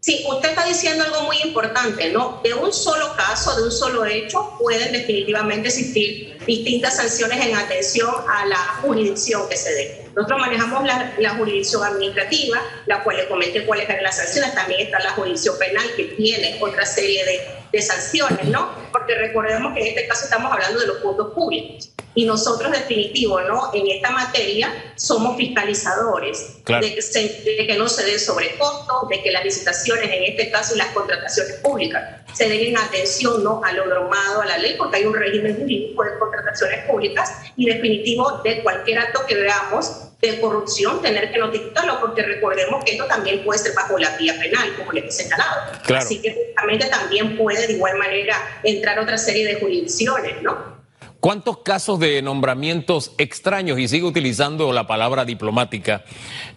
Sí, 0.00 0.22
usted 0.28 0.50
está 0.50 0.66
diciendo 0.66 1.04
algo 1.04 1.22
muy 1.22 1.36
importante, 1.42 2.12
¿no? 2.12 2.40
De 2.44 2.52
un 2.52 2.70
solo 2.72 3.16
caso, 3.16 3.56
de 3.56 3.62
un 3.62 3.72
solo 3.72 4.04
hecho, 4.04 4.52
pueden 4.58 4.92
definitivamente 4.92 5.68
existir 5.68 6.36
distintas 6.46 6.96
sanciones 6.96 7.46
en 7.46 7.54
atención 7.54 8.12
a 8.28 8.44
la 8.44 8.58
jurisdicción 8.82 9.48
que 9.48 9.56
se 9.56 9.72
dé. 9.72 10.03
Nosotros 10.14 10.40
manejamos 10.40 10.84
la, 11.18 11.30
jurisdicción 11.30 11.82
administrativa, 11.84 12.58
la 12.86 13.02
cual 13.02 13.16
le 13.16 13.28
comete 13.28 13.64
cuáles 13.66 13.88
eran 13.88 14.02
las 14.02 14.16
sanciones. 14.16 14.54
También 14.54 14.82
está 14.82 15.00
la 15.00 15.10
jurisdicción 15.10 15.58
penal, 15.58 15.84
que 15.96 16.04
tiene 16.04 16.58
otra 16.60 16.86
serie 16.86 17.24
de, 17.24 17.53
de 17.74 17.82
sanciones, 17.82 18.46
¿no? 18.46 18.70
Porque 18.92 19.14
recordemos 19.14 19.74
que 19.74 19.80
en 19.80 19.86
este 19.88 20.06
caso 20.06 20.24
estamos 20.24 20.52
hablando 20.52 20.80
de 20.80 20.86
los 20.86 21.02
fondos 21.02 21.34
públicos. 21.34 21.90
Y 22.16 22.26
nosotros, 22.26 22.70
definitivo, 22.70 23.40
¿no? 23.40 23.72
En 23.74 23.88
esta 23.88 24.10
materia 24.10 24.72
somos 24.94 25.36
fiscalizadores 25.36 26.62
de, 26.64 27.66
que 27.66 27.76
no 27.76 27.88
se 27.88 28.04
den 28.04 28.20
sobrecostos, 28.20 29.08
de 29.08 29.20
que 29.20 29.32
las 29.32 29.44
licitaciones, 29.44 30.04
en 30.04 30.22
este 30.22 30.48
caso, 30.50 30.76
y 30.76 30.78
las 30.78 30.88
contrataciones 30.88 31.54
públicas, 31.54 32.20
se 32.32 32.48
den 32.48 32.76
atención 32.76 33.42
¿no? 33.42 33.60
a 33.64 33.72
lo 33.72 33.86
normado, 33.86 34.42
a 34.42 34.46
la 34.46 34.58
ley, 34.58 34.76
porque 34.78 34.98
hay 34.98 35.04
un 35.06 35.14
régimen 35.14 35.56
jurídico 35.56 36.04
de 36.04 36.18
contrataciones 36.18 36.86
públicas 36.86 37.32
y 37.56 37.66
definitivo 37.66 38.40
de 38.44 38.62
cualquier 38.62 39.00
acto 39.00 39.26
que 39.26 39.34
veamos 39.34 40.10
de 40.30 40.40
corrupción, 40.40 41.00
tener 41.02 41.30
que 41.32 41.38
notificarlo, 41.38 42.00
porque 42.00 42.22
recordemos 42.22 42.84
que 42.84 42.92
esto 42.92 43.06
también 43.06 43.44
puede 43.44 43.58
ser 43.58 43.74
bajo 43.74 43.98
la 43.98 44.16
vía 44.16 44.34
penal, 44.38 44.74
como 44.76 44.92
le 44.92 45.06
he 45.06 45.10
señalado. 45.10 45.72
Así 45.94 46.20
que 46.20 46.34
justamente 46.34 46.86
también 46.86 47.36
puede 47.36 47.66
de 47.66 47.74
igual 47.74 47.96
manera 47.98 48.36
entrar 48.62 48.98
otra 48.98 49.18
serie 49.18 49.46
de 49.46 49.60
jurisdicciones, 49.60 50.42
¿no? 50.42 50.74
¿Cuántos 51.20 51.58
casos 51.58 51.98
de 52.00 52.20
nombramientos 52.20 53.12
extraños, 53.16 53.78
y 53.78 53.88
sigue 53.88 54.04
utilizando 54.04 54.72
la 54.72 54.86
palabra 54.86 55.24
diplomática, 55.24 56.04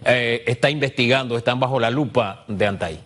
eh, 0.04 0.44
está 0.46 0.70
investigando, 0.70 1.38
están 1.38 1.60
bajo 1.60 1.80
la 1.80 1.90
lupa 1.90 2.44
de 2.48 2.66
Antay? 2.66 3.00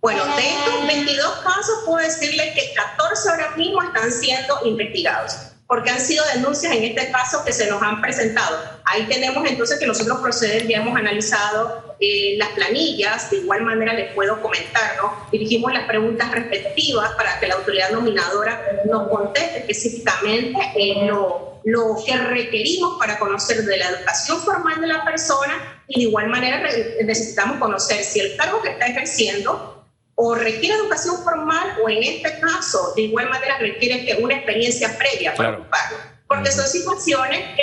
Bueno, 0.00 0.24
de 0.36 0.48
estos 0.48 0.86
22 0.86 1.26
casos 1.38 1.74
puedo 1.84 1.98
decirle 1.98 2.52
que 2.54 2.74
14 2.74 3.28
ahora 3.30 3.56
mismo 3.56 3.82
están 3.82 4.12
siendo 4.12 4.60
investigados 4.64 5.53
porque 5.66 5.90
han 5.90 6.00
sido 6.00 6.24
denuncias 6.34 6.74
en 6.74 6.84
este 6.84 7.10
caso 7.10 7.44
que 7.44 7.52
se 7.52 7.68
nos 7.70 7.82
han 7.82 8.00
presentado. 8.00 8.58
Ahí 8.84 9.04
tenemos 9.04 9.48
entonces 9.48 9.78
que 9.78 9.86
nosotros 9.86 10.20
proceder, 10.20 10.66
ya 10.66 10.78
hemos 10.78 10.96
analizado 10.96 11.96
eh, 12.00 12.36
las 12.36 12.50
planillas, 12.50 13.30
de 13.30 13.38
igual 13.38 13.62
manera 13.62 13.94
les 13.94 14.12
puedo 14.14 14.40
comentar, 14.42 14.96
¿no? 15.00 15.26
Dirigimos 15.32 15.72
las 15.72 15.86
preguntas 15.86 16.30
respectivas 16.30 17.12
para 17.12 17.40
que 17.40 17.46
la 17.46 17.54
autoridad 17.54 17.90
nominadora 17.90 18.82
nos 18.84 19.08
conteste 19.08 19.60
específicamente 19.60 20.58
en 20.76 21.08
lo, 21.08 21.60
lo 21.64 21.96
que 22.04 22.14
requerimos 22.16 22.98
para 22.98 23.18
conocer 23.18 23.62
de 23.64 23.78
la 23.78 23.88
educación 23.88 24.40
formal 24.42 24.80
de 24.80 24.86
la 24.86 25.02
persona 25.04 25.82
y 25.88 26.00
de 26.00 26.08
igual 26.08 26.28
manera 26.28 26.62
necesitamos 27.04 27.58
conocer 27.58 28.04
si 28.04 28.20
el 28.20 28.36
cargo 28.36 28.60
que 28.60 28.70
está 28.70 28.86
ejerciendo 28.86 29.73
o 30.16 30.34
requiere 30.34 30.76
educación 30.76 31.16
formal 31.22 31.76
o 31.82 31.88
en 31.88 32.02
este 32.02 32.38
caso, 32.40 32.92
de 32.94 33.02
igual 33.02 33.28
manera, 33.28 33.58
requiere 33.58 34.04
que 34.04 34.22
una 34.22 34.34
experiencia 34.34 34.96
previa 34.96 35.34
para 35.34 35.58
ocuparlo. 35.58 35.98
Porque 36.26 36.50
son 36.50 36.66
situaciones 36.66 37.40
que 37.56 37.62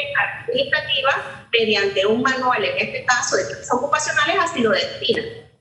administrativas, 0.51 1.15
mediante 1.51 2.05
un 2.05 2.21
manual, 2.21 2.63
en 2.63 2.87
este 2.87 3.05
caso 3.05 3.35
de 3.35 3.43
ocupacionales, 3.71 4.35
así 4.39 4.61
lo 4.61 4.71
definen. 4.71 5.51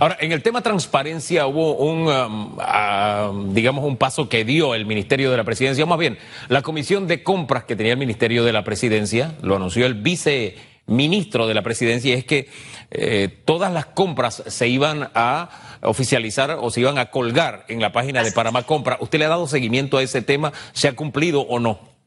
Ahora, 0.00 0.16
en 0.20 0.32
el 0.32 0.42
tema 0.42 0.62
transparencia 0.62 1.46
hubo 1.46 1.76
un, 1.76 2.08
um, 2.08 2.56
ah, 2.60 3.30
digamos, 3.48 3.84
un 3.84 3.96
paso 3.96 4.28
que 4.28 4.44
dio 4.44 4.74
el 4.74 4.86
Ministerio 4.86 5.30
de 5.30 5.36
la 5.36 5.44
Presidencia, 5.44 5.84
o 5.84 5.86
más 5.86 5.98
bien, 5.98 6.18
la 6.48 6.62
Comisión 6.62 7.06
de 7.06 7.22
Compras 7.22 7.64
que 7.64 7.76
tenía 7.76 7.92
el 7.92 7.98
Ministerio 7.98 8.44
de 8.44 8.52
la 8.52 8.64
Presidencia, 8.64 9.34
lo 9.42 9.56
anunció 9.56 9.84
el 9.86 9.94
viceministro 9.94 11.46
de 11.46 11.54
la 11.54 11.62
Presidencia, 11.62 12.14
y 12.14 12.18
es 12.18 12.24
que 12.24 12.48
eh, 12.90 13.28
todas 13.44 13.72
las 13.72 13.86
compras 13.86 14.42
se 14.46 14.68
iban 14.68 15.10
a 15.14 15.67
oficializar 15.82 16.58
o 16.60 16.70
se 16.70 16.80
iban 16.80 16.98
a 16.98 17.10
colgar 17.10 17.64
en 17.68 17.80
la 17.80 17.92
página 17.92 18.22
de 18.22 18.32
Panamá 18.32 18.64
Compra. 18.64 18.98
¿Usted 19.00 19.18
le 19.18 19.24
ha 19.24 19.28
dado 19.28 19.46
seguimiento 19.46 19.98
a 19.98 20.02
ese 20.02 20.22
tema? 20.22 20.52
¿Se 20.72 20.88
ha 20.88 20.96
cumplido 20.96 21.42
o 21.42 21.58
no? 21.58 21.98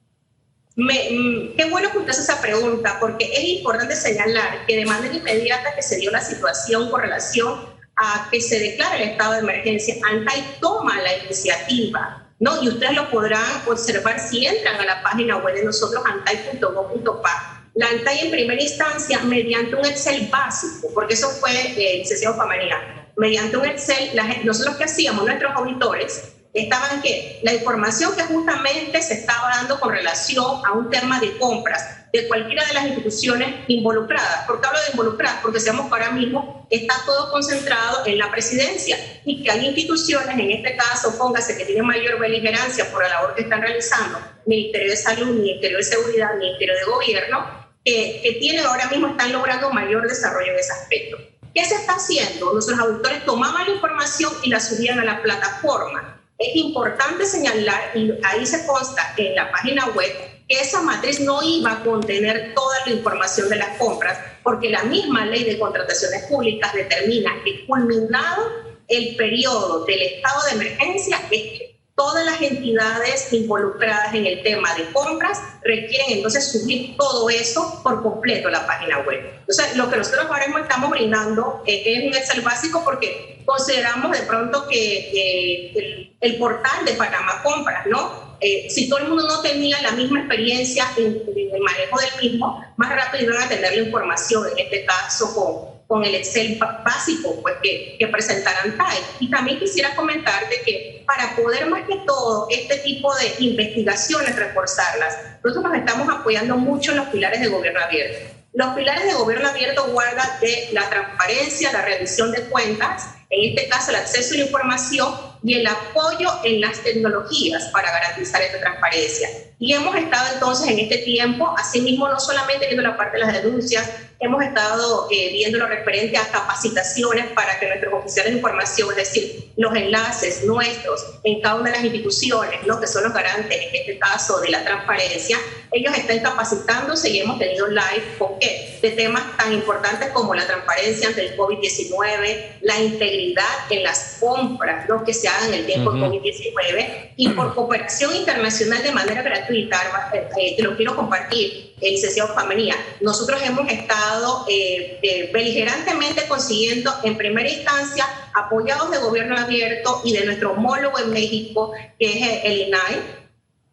Mm, 0.75 1.55
qué 1.57 1.65
bueno 1.69 1.91
que 1.91 1.97
usted 1.97 2.11
hace 2.11 2.21
esa 2.21 2.41
pregunta, 2.41 2.97
porque 2.99 3.25
es 3.25 3.43
importante 3.43 3.95
señalar 3.95 4.65
que 4.65 4.77
de 4.77 4.85
manera 4.85 5.13
inmediata 5.13 5.75
que 5.75 5.81
se 5.81 5.97
dio 5.97 6.11
la 6.11 6.21
situación 6.21 6.89
con 6.89 7.01
relación 7.01 7.59
a 7.97 8.29
que 8.31 8.39
se 8.39 8.59
declara 8.59 8.95
el 8.95 9.09
estado 9.09 9.33
de 9.33 9.39
emergencia, 9.39 9.95
ANTAI 10.09 10.57
toma 10.61 11.01
la 11.01 11.17
iniciativa, 11.17 12.29
¿no? 12.39 12.63
Y 12.63 12.69
ustedes 12.69 12.93
lo 12.93 13.09
podrán 13.11 13.43
observar 13.67 14.19
si 14.19 14.45
entran 14.45 14.79
a 14.79 14.85
la 14.85 15.03
página 15.03 15.37
web 15.37 15.55
de 15.55 15.65
nosotros, 15.65 16.01
antai.gov.pa. 16.05 17.67
La 17.75 17.87
ANTAI 17.87 18.19
en 18.25 18.31
primera 18.31 18.61
instancia, 18.61 19.19
mediante 19.23 19.75
un 19.75 19.85
Excel 19.85 20.27
básico, 20.29 20.87
porque 20.93 21.13
eso 21.13 21.29
fue 21.29 21.51
eh, 21.51 21.99
licenciado 21.99 22.37
Pamaría, 22.37 23.00
mediante 23.17 23.57
un 23.57 23.65
Excel, 23.65 24.11
nosotros 24.43 24.75
que 24.77 24.85
hacíamos, 24.85 25.25
nuestros 25.25 25.55
auditores, 25.55 26.33
estaban 26.53 27.01
que 27.01 27.39
la 27.43 27.53
información 27.53 28.15
que 28.15 28.23
justamente 28.23 29.01
se 29.01 29.13
estaba 29.15 29.49
dando 29.55 29.79
con 29.79 29.91
relación 29.91 30.65
a 30.65 30.73
un 30.73 30.89
tema 30.89 31.19
de 31.19 31.37
compras 31.37 32.01
de 32.11 32.27
cualquiera 32.27 32.65
de 32.65 32.73
las 32.73 32.87
instituciones 32.87 33.55
involucradas. 33.67 34.45
¿Por 34.45 34.59
qué 34.59 34.67
hablo 34.67 34.79
de 34.81 34.91
involucradas? 34.91 35.39
Porque 35.41 35.61
sabemos 35.61 35.87
que 35.87 35.93
ahora 35.93 36.11
mismo 36.11 36.67
está 36.69 36.93
todo 37.05 37.31
concentrado 37.31 38.05
en 38.05 38.17
la 38.17 38.29
presidencia 38.29 38.97
y 39.23 39.43
que 39.43 39.51
hay 39.51 39.65
instituciones, 39.65 40.37
en 40.37 40.51
este 40.51 40.75
caso, 40.75 41.17
póngase 41.17 41.57
que 41.57 41.65
tienen 41.65 41.85
mayor 41.85 42.19
beligerancia 42.19 42.91
por 42.91 43.01
la 43.01 43.09
labor 43.09 43.35
que 43.35 43.43
están 43.43 43.61
realizando, 43.61 44.19
Ministerio 44.45 44.91
de 44.91 44.97
Salud, 44.97 45.27
Ministerio 45.27 45.77
de 45.77 45.83
Seguridad, 45.83 46.35
Ministerio 46.35 46.75
de 46.75 46.83
Gobierno, 46.83 47.69
que, 47.85 48.19
que 48.21 48.33
tienen 48.33 48.65
ahora 48.65 48.87
mismo, 48.89 49.07
están 49.07 49.31
logrando 49.31 49.69
mayor 49.71 50.05
desarrollo 50.07 50.51
en 50.51 50.59
ese 50.59 50.73
aspecto. 50.73 51.17
¿Qué 51.53 51.65
se 51.65 51.75
está 51.75 51.95
haciendo? 51.95 52.53
Nuestros 52.53 52.79
auditores 52.79 53.25
tomaban 53.25 53.65
la 53.67 53.73
información 53.73 54.31
y 54.43 54.49
la 54.49 54.59
subían 54.59 54.99
a 54.99 55.03
la 55.03 55.21
plataforma. 55.21 56.21
Es 56.37 56.55
importante 56.55 57.25
señalar, 57.25 57.91
y 57.93 58.11
ahí 58.23 58.45
se 58.45 58.65
consta 58.65 59.13
en 59.17 59.35
la 59.35 59.51
página 59.51 59.87
web, 59.87 60.11
que 60.47 60.59
esa 60.59 60.81
matriz 60.81 61.19
no 61.19 61.43
iba 61.43 61.73
a 61.73 61.83
contener 61.83 62.53
toda 62.55 62.77
la 62.85 62.93
información 62.93 63.49
de 63.49 63.57
las 63.57 63.77
compras, 63.77 64.17
porque 64.43 64.69
la 64.69 64.83
misma 64.83 65.25
ley 65.25 65.43
de 65.43 65.59
contrataciones 65.59 66.23
públicas 66.23 66.73
determina 66.73 67.31
que 67.43 67.65
culminado 67.67 68.71
el 68.87 69.15
periodo 69.15 69.85
del 69.85 70.01
estado 70.01 70.43
de 70.45 70.51
emergencia, 70.51 71.19
es 71.31 71.70
todas 72.01 72.25
las 72.25 72.41
entidades 72.41 73.31
involucradas 73.31 74.15
en 74.15 74.25
el 74.25 74.41
tema 74.41 74.73
de 74.73 74.91
compras 74.91 75.39
requieren 75.63 76.17
entonces 76.17 76.51
subir 76.51 76.97
todo 76.97 77.29
eso 77.29 77.79
por 77.83 78.01
completo 78.01 78.47
a 78.47 78.51
la 78.51 78.65
página 78.65 78.97
web. 79.01 79.21
Entonces, 79.41 79.75
lo 79.75 79.87
que 79.87 79.97
nosotros 79.97 80.25
ahora 80.25 80.47
mismo 80.47 80.57
estamos 80.57 80.89
brindando 80.89 81.61
es 81.67 82.03
un 82.03 82.15
Excel 82.15 82.41
básico 82.41 82.83
porque 82.83 83.43
consideramos 83.45 84.17
de 84.17 84.23
pronto 84.23 84.67
que 84.67 86.15
el, 86.19 86.37
portal 86.39 86.85
de 86.85 86.93
Panamá 86.93 87.43
Compras, 87.43 87.85
¿no? 87.85 88.35
Eh, 88.39 88.67
si 88.71 88.89
todo 88.89 88.97
el 88.97 89.09
mundo 89.09 89.27
no 89.27 89.41
tenía 89.41 89.79
la 89.83 89.91
misma 89.91 90.21
experiencia 90.21 90.87
en, 90.97 91.21
en 91.35 91.55
el 91.55 91.61
manejo 91.61 91.99
del 91.99 92.31
mismo, 92.31 92.65
más 92.77 92.89
rápido 92.89 93.25
iban 93.25 93.43
a 93.43 93.47
tener 93.47 93.75
la 93.75 93.83
información, 93.83 94.47
en 94.53 94.65
este 94.65 94.85
caso 94.85 95.35
con 95.35 95.70
con 95.91 96.05
el 96.05 96.15
Excel 96.15 96.57
básico 96.57 97.41
pues, 97.41 97.55
que, 97.61 97.97
que 97.99 98.07
presentarán 98.07 98.77
TAE. 98.77 98.97
Y 99.19 99.29
también 99.29 99.59
quisiera 99.59 99.93
comentar 99.93 100.47
de 100.47 100.61
que 100.61 101.03
para 101.05 101.35
poder 101.35 101.65
más 101.65 101.85
que 101.85 101.97
todo 102.07 102.47
este 102.49 102.77
tipo 102.77 103.13
de 103.15 103.33
investigaciones 103.39 104.37
reforzarlas, 104.37 105.17
nosotros 105.43 105.69
nos 105.69 105.77
estamos 105.77 106.07
apoyando 106.07 106.55
mucho 106.55 106.91
en 106.91 106.97
los 106.99 107.07
pilares 107.09 107.41
de 107.41 107.49
gobierno 107.49 107.81
abierto. 107.81 108.33
Los 108.53 108.73
pilares 108.73 109.03
de 109.03 109.15
gobierno 109.15 109.49
abierto 109.49 109.85
guardan 109.91 110.29
de 110.39 110.69
la 110.71 110.89
transparencia, 110.89 111.73
la 111.73 111.81
rendición 111.81 112.31
de 112.31 112.43
cuentas, 112.43 113.07
en 113.29 113.49
este 113.49 113.67
caso 113.67 113.89
el 113.89 113.97
acceso 113.97 114.33
a 114.33 114.37
la 114.37 114.43
información 114.45 115.13
y 115.43 115.55
el 115.55 115.67
apoyo 115.67 116.29
en 116.45 116.61
las 116.61 116.79
tecnologías 116.79 117.65
para 117.73 117.91
garantizar 117.91 118.41
esta 118.41 118.61
transparencia. 118.61 119.27
Y 119.59 119.73
hemos 119.73 119.93
estado 119.97 120.33
entonces 120.33 120.69
en 120.69 120.79
este 120.79 120.99
tiempo, 120.99 121.53
asimismo, 121.57 122.07
no 122.07 122.17
solamente 122.17 122.67
viendo 122.67 122.81
la 122.81 122.95
parte 122.95 123.17
de 123.17 123.25
las 123.25 123.43
denuncias, 123.43 123.89
hemos 124.21 124.43
estado 124.43 125.07
eh, 125.09 125.29
viendo 125.33 125.57
lo 125.57 125.67
referente 125.67 126.15
a 126.15 126.27
capacitaciones 126.27 127.25
para 127.31 127.59
que 127.59 127.67
nuestros 127.67 127.93
oficiales 127.93 128.31
de 128.31 128.37
información, 128.37 128.89
es 128.91 128.97
decir, 128.97 129.51
los 129.57 129.75
enlaces 129.75 130.43
nuestros 130.43 131.19
en 131.23 131.41
cada 131.41 131.55
una 131.55 131.71
de 131.71 131.77
las 131.77 131.85
instituciones, 131.85 132.65
¿no? 132.67 132.79
que 132.79 132.85
son 132.85 133.03
los 133.03 133.13
garantes 133.13 133.57
en 133.59 133.75
este 133.75 133.97
caso 133.97 134.39
de 134.39 134.49
la 134.49 134.63
transparencia, 134.63 135.39
ellos 135.71 135.97
están 135.97 136.19
capacitándose 136.19 137.09
y 137.09 137.19
hemos 137.21 137.39
tenido 137.39 137.67
live 137.67 138.03
¿con 138.19 138.37
qué? 138.39 138.77
de 138.79 138.91
temas 138.91 139.23
tan 139.37 139.53
importantes 139.53 140.09
como 140.09 140.35
la 140.35 140.45
transparencia 140.45 141.07
ante 141.07 141.25
el 141.25 141.37
COVID-19, 141.37 142.57
la 142.61 142.79
integridad 142.79 143.71
en 143.71 143.83
las 143.83 144.17
compras 144.19 144.87
¿no? 144.87 145.03
que 145.03 145.15
se 145.15 145.27
hagan 145.27 145.47
en 145.47 145.61
el 145.61 145.65
tiempo 145.65 145.93
del 145.93 146.03
COVID-19 146.03 147.13
y 147.15 147.29
por 147.29 147.55
cooperación 147.55 148.15
internacional 148.15 148.83
de 148.83 148.91
manera 148.91 149.23
gratuita, 149.23 150.11
eh, 150.13 150.29
eh, 150.37 150.55
te 150.57 150.61
lo 150.61 150.77
quiero 150.77 150.95
compartir, 150.95 151.70
licenciado 151.89 152.33
Famanía, 152.33 152.75
nosotros 153.01 153.41
hemos 153.43 153.69
estado 153.69 154.45
eh, 154.47 155.29
beligerantemente 155.33 156.27
consiguiendo 156.27 156.93
en 157.03 157.17
primera 157.17 157.49
instancia 157.49 158.05
apoyados 158.33 158.91
de 158.91 158.99
gobierno 158.99 159.37
abierto 159.37 160.01
y 160.05 160.13
de 160.13 160.25
nuestro 160.25 160.51
homólogo 160.53 160.99
en 160.99 161.11
México, 161.11 161.73
que 161.99 162.11
es 162.11 162.39
el 162.43 162.67
INAI, 162.67 163.01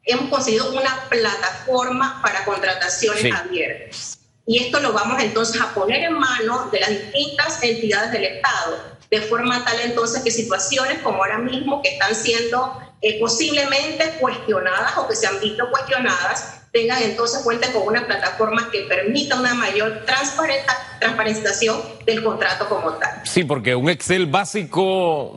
hemos 0.05 0.31
conseguido 0.31 0.73
una 0.73 1.09
plataforma 1.09 2.21
para 2.23 2.45
contrataciones 2.45 3.33
abiertas. 3.35 4.19
Y 4.47 4.65
esto 4.65 4.81
lo 4.81 4.95
vamos 4.95 5.23
entonces 5.23 5.61
a 5.61 5.75
poner 5.75 6.05
en 6.05 6.15
manos 6.15 6.73
de 6.73 6.81
las 6.81 6.89
distintas 6.89 7.63
entidades 7.63 8.13
del 8.13 8.25
Estado, 8.25 8.79
de 9.11 9.21
forma 9.21 9.63
tal 9.65 9.79
entonces 9.81 10.23
que 10.23 10.31
situaciones 10.31 11.01
como 11.01 11.19
ahora 11.19 11.39
mismo 11.39 11.83
que 11.83 11.91
están 11.91 12.15
siendo 12.15 12.81
eh, 13.03 13.21
posiblemente 13.21 14.17
cuestionadas 14.19 14.97
o 14.97 15.07
que 15.07 15.15
se 15.15 15.27
han 15.27 15.39
visto 15.41 15.71
cuestionadas, 15.71 16.58
tengan 16.73 17.03
entonces 17.03 17.43
cuenta 17.43 17.73
con 17.73 17.83
una 17.87 18.07
plataforma 18.07 18.71
que 18.71 18.83
permita 18.83 19.39
una 19.39 19.55
mayor 19.55 20.05
transparentación 21.01 21.81
del 22.05 22.23
contrato 22.23 22.69
como 22.69 22.93
tal. 22.93 23.23
Sí, 23.25 23.45
porque 23.45 23.75
un 23.75 23.89
Excel 23.89 24.27
básico 24.27 25.33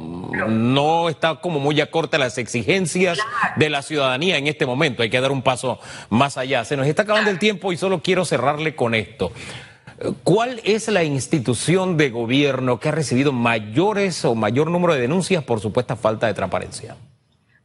no 0.48 1.10
está 1.10 1.36
como 1.36 1.60
muy 1.60 1.80
acorde 1.82 2.18
a 2.18 2.20
las 2.20 2.38
exigencias 2.38 3.20
de 3.56 3.70
la 3.70 3.82
ciudadanía 3.82 4.38
en 4.38 4.48
este 4.48 4.66
momento. 4.66 5.04
Hay 5.04 5.10
que 5.10 5.22
dar 5.22 5.32
un 5.32 5.42
paso 5.42 5.80
más 6.10 6.38
allá. 6.38 6.66
Se 6.66 6.76
nos 6.76 6.88
está 6.88 7.04
acabando 7.04 7.30
el 7.30 7.40
tiempo 7.40 7.72
y 7.72 7.78
solo 7.78 8.02
quiero 8.02 8.26
cerrarle 8.26 8.76
con 8.76 8.96
esto. 8.96 9.32
¿Cuál 10.24 10.62
es 10.64 10.88
la 10.88 11.04
institución 11.04 11.96
de 11.96 12.10
gobierno 12.10 12.80
que 12.80 12.90
ha 12.90 12.92
recibido 12.92 13.32
mayores 13.32 14.26
o 14.26 14.34
mayor 14.34 14.72
número 14.72 14.96
de 14.96 15.02
denuncias 15.02 15.44
por 15.44 15.60
supuesta 15.60 15.96
falta 15.96 16.26
de 16.26 16.34
transparencia? 16.34 16.96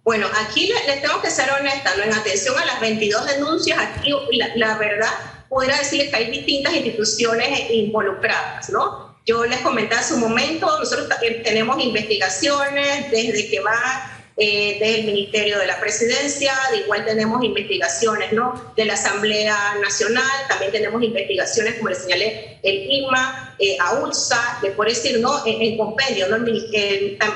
Bueno, 0.07 0.29
aquí 0.37 0.73
les 0.87 1.03
tengo 1.03 1.21
que 1.21 1.33
ser 1.33 1.51
honesta, 1.51 1.97
¿no? 1.97 2.05
en 2.05 2.15
atención 2.15 2.57
a 2.57 2.65
las 2.65 2.79
22 2.81 3.27
denuncias, 3.27 3.77
aquí 3.77 4.15
la, 4.55 4.79
verdad, 4.79 5.11
podría 5.49 5.79
decirles 5.79 6.11
que 6.11 6.17
hay 6.17 6.31
distintas 6.31 6.75
instituciones 6.75 7.69
involucradas, 7.73 8.71
¿no? 8.71 9.19
Yo 9.27 9.45
les 9.45 9.59
comenté 9.63 9.97
hace 9.97 10.15
un 10.15 10.21
momento, 10.21 10.79
nosotros 10.79 11.09
tenemos 11.43 11.83
investigaciones 11.83 13.11
desde 13.11 13.51
que 13.51 13.59
va 13.59 14.15
eh, 14.38 14.78
del 14.78 15.05
Ministerio 15.07 15.59
de 15.59 15.66
la 15.66 15.81
Presidencia, 15.81 16.52
de 16.71 16.78
igual 16.78 17.07
tenemos 17.07 17.43
investigaciones 17.43 18.33
¿no? 18.33 18.73
de 18.76 18.85
la 18.85 18.93
Asamblea 18.93 19.76
Nacional, 19.81 20.31
también 20.47 20.73
tenemos 20.73 21.02
investigaciones, 21.02 21.76
como 21.76 21.88
le 21.88 21.95
señalé, 21.95 22.59
el 22.62 22.90
IMA, 22.90 23.57
eh, 23.59 23.78
AULSA, 23.81 24.59
de 24.61 24.73
por 24.73 24.88
decir, 24.88 25.21
¿no? 25.21 25.43
en, 25.47 25.78
compendio, 25.78 26.28
¿no? 26.28 26.45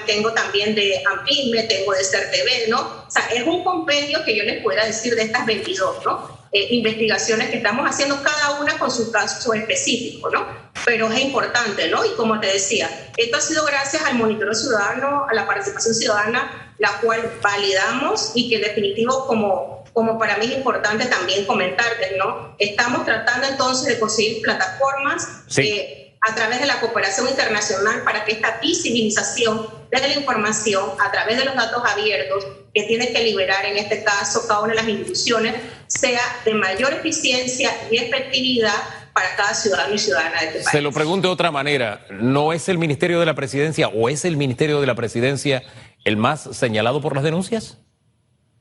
tengo 0.07 0.33
también 0.35 0.75
de 0.75 1.02
AMPIME, 1.11 1.62
tengo 1.62 1.92
de 1.92 2.04
CERTV, 2.04 2.69
¿no? 2.69 2.80
O 2.80 3.11
sea, 3.11 3.26
es 3.35 3.45
un 3.47 3.64
compendio 3.64 4.23
que 4.25 4.37
yo 4.37 4.45
les 4.45 4.62
pueda 4.62 4.85
decir 4.85 5.14
de 5.14 5.23
estas 5.23 5.47
22, 5.47 6.04
¿no? 6.04 6.39
Eh, 6.52 6.66
investigaciones 6.71 7.49
que 7.49 7.59
estamos 7.59 7.88
haciendo 7.88 8.21
cada 8.25 8.61
una 8.61 8.76
con 8.76 8.90
su 8.90 9.12
caso 9.12 9.54
específico, 9.54 10.30
¿no? 10.30 10.45
Pero 10.85 11.11
es 11.12 11.21
importante, 11.21 11.88
¿no? 11.88 12.04
Y 12.04 12.11
como 12.16 12.40
te 12.40 12.49
decía, 12.49 12.90
esto 13.16 13.37
ha 13.37 13.40
sido 13.40 13.64
gracias 13.64 14.04
al 14.04 14.16
monitoreo 14.16 14.52
ciudadano, 14.52 15.26
a 15.30 15.33
la 15.33 15.47
participación 15.47 15.95
ciudadana, 15.95 16.75
la 16.78 17.00
cual 17.00 17.38
validamos 17.40 18.33
y 18.35 18.49
que 18.49 18.57
en 18.57 18.62
definitivo 18.62 19.28
como 19.28 19.80
como 19.92 20.19
para 20.19 20.37
mí 20.38 20.47
es 20.47 20.52
importante 20.52 21.07
también 21.07 21.45
comentarte, 21.47 22.16
¿no? 22.16 22.54
Estamos 22.59 23.04
tratando 23.04 23.47
entonces 23.49 23.88
de 23.88 23.99
conseguir 23.99 24.42
plataformas 24.42 25.45
eh, 25.57 26.10
a 26.21 26.35
través 26.35 26.61
de 26.61 26.67
la 26.67 26.81
cooperación 26.81 27.29
internacional 27.29 28.03
para 28.05 28.25
que 28.25 28.33
esta 28.33 28.59
visibilización 28.61 29.67
de 29.91 29.99
la 30.00 30.15
información 30.15 30.91
a 30.99 31.11
través 31.11 31.39
de 31.39 31.45
los 31.45 31.55
datos 31.55 31.83
abiertos 31.85 32.47
que 32.75 32.85
tiene 32.85 33.12
que 33.12 33.25
liberar 33.25 33.65
en 33.65 33.79
este 33.79 34.05
caso 34.05 34.47
cada 34.47 34.61
una 34.61 34.75
de 34.75 34.77
las 34.77 34.89
instituciones 34.89 35.55
sea 35.87 36.21
de 36.45 36.55
mayor 36.55 36.93
eficiencia 36.93 37.71
y 37.91 37.97
efectividad 37.97 38.75
para 39.12 39.35
cada 39.35 39.55
ciudadano 39.55 39.95
y 39.95 39.99
ciudadana 39.99 40.41
de 40.41 40.47
este 40.47 40.59
país. 40.59 40.71
Se 40.71 40.81
lo 40.81 40.93
pregunto 40.93 41.29
de 41.29 41.35
otra 41.35 41.50
manera, 41.50 42.07
¿no 42.11 42.53
es 42.53 42.69
el 42.69 42.79
Ministerio 42.79 43.19
de 43.19 43.27
la 43.27 43.35
Presidencia 43.35 43.89
o 43.89 44.09
es 44.09 44.25
el 44.25 44.37
Ministerio 44.37 44.81
de 44.81 44.87
la 44.87 44.95
Presidencia 44.95 45.62
el 46.05 46.17
más 46.17 46.49
señalado 46.53 47.00
por 47.00 47.15
las 47.15 47.25
denuncias? 47.25 47.79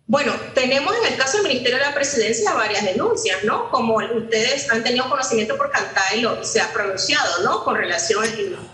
Bueno, 0.10 0.34
tenemos 0.56 0.92
en 0.98 1.14
el 1.14 1.20
caso 1.20 1.38
del 1.38 1.50
Ministerio 1.50 1.78
de 1.78 1.86
la 1.86 1.94
Presidencia 1.94 2.52
varias 2.56 2.84
denuncias, 2.84 3.44
¿no? 3.44 3.70
Como 3.70 3.98
ustedes 3.98 4.68
han 4.72 4.84
tenido 4.84 5.08
conocimiento 5.08 5.56
por 5.56 5.70
y 6.16 6.22
lo 6.22 6.44
se 6.44 6.60
ha 6.60 6.74
pronunciado, 6.74 7.44
¿no? 7.44 7.64
Con 7.64 7.76
relación 7.76 8.26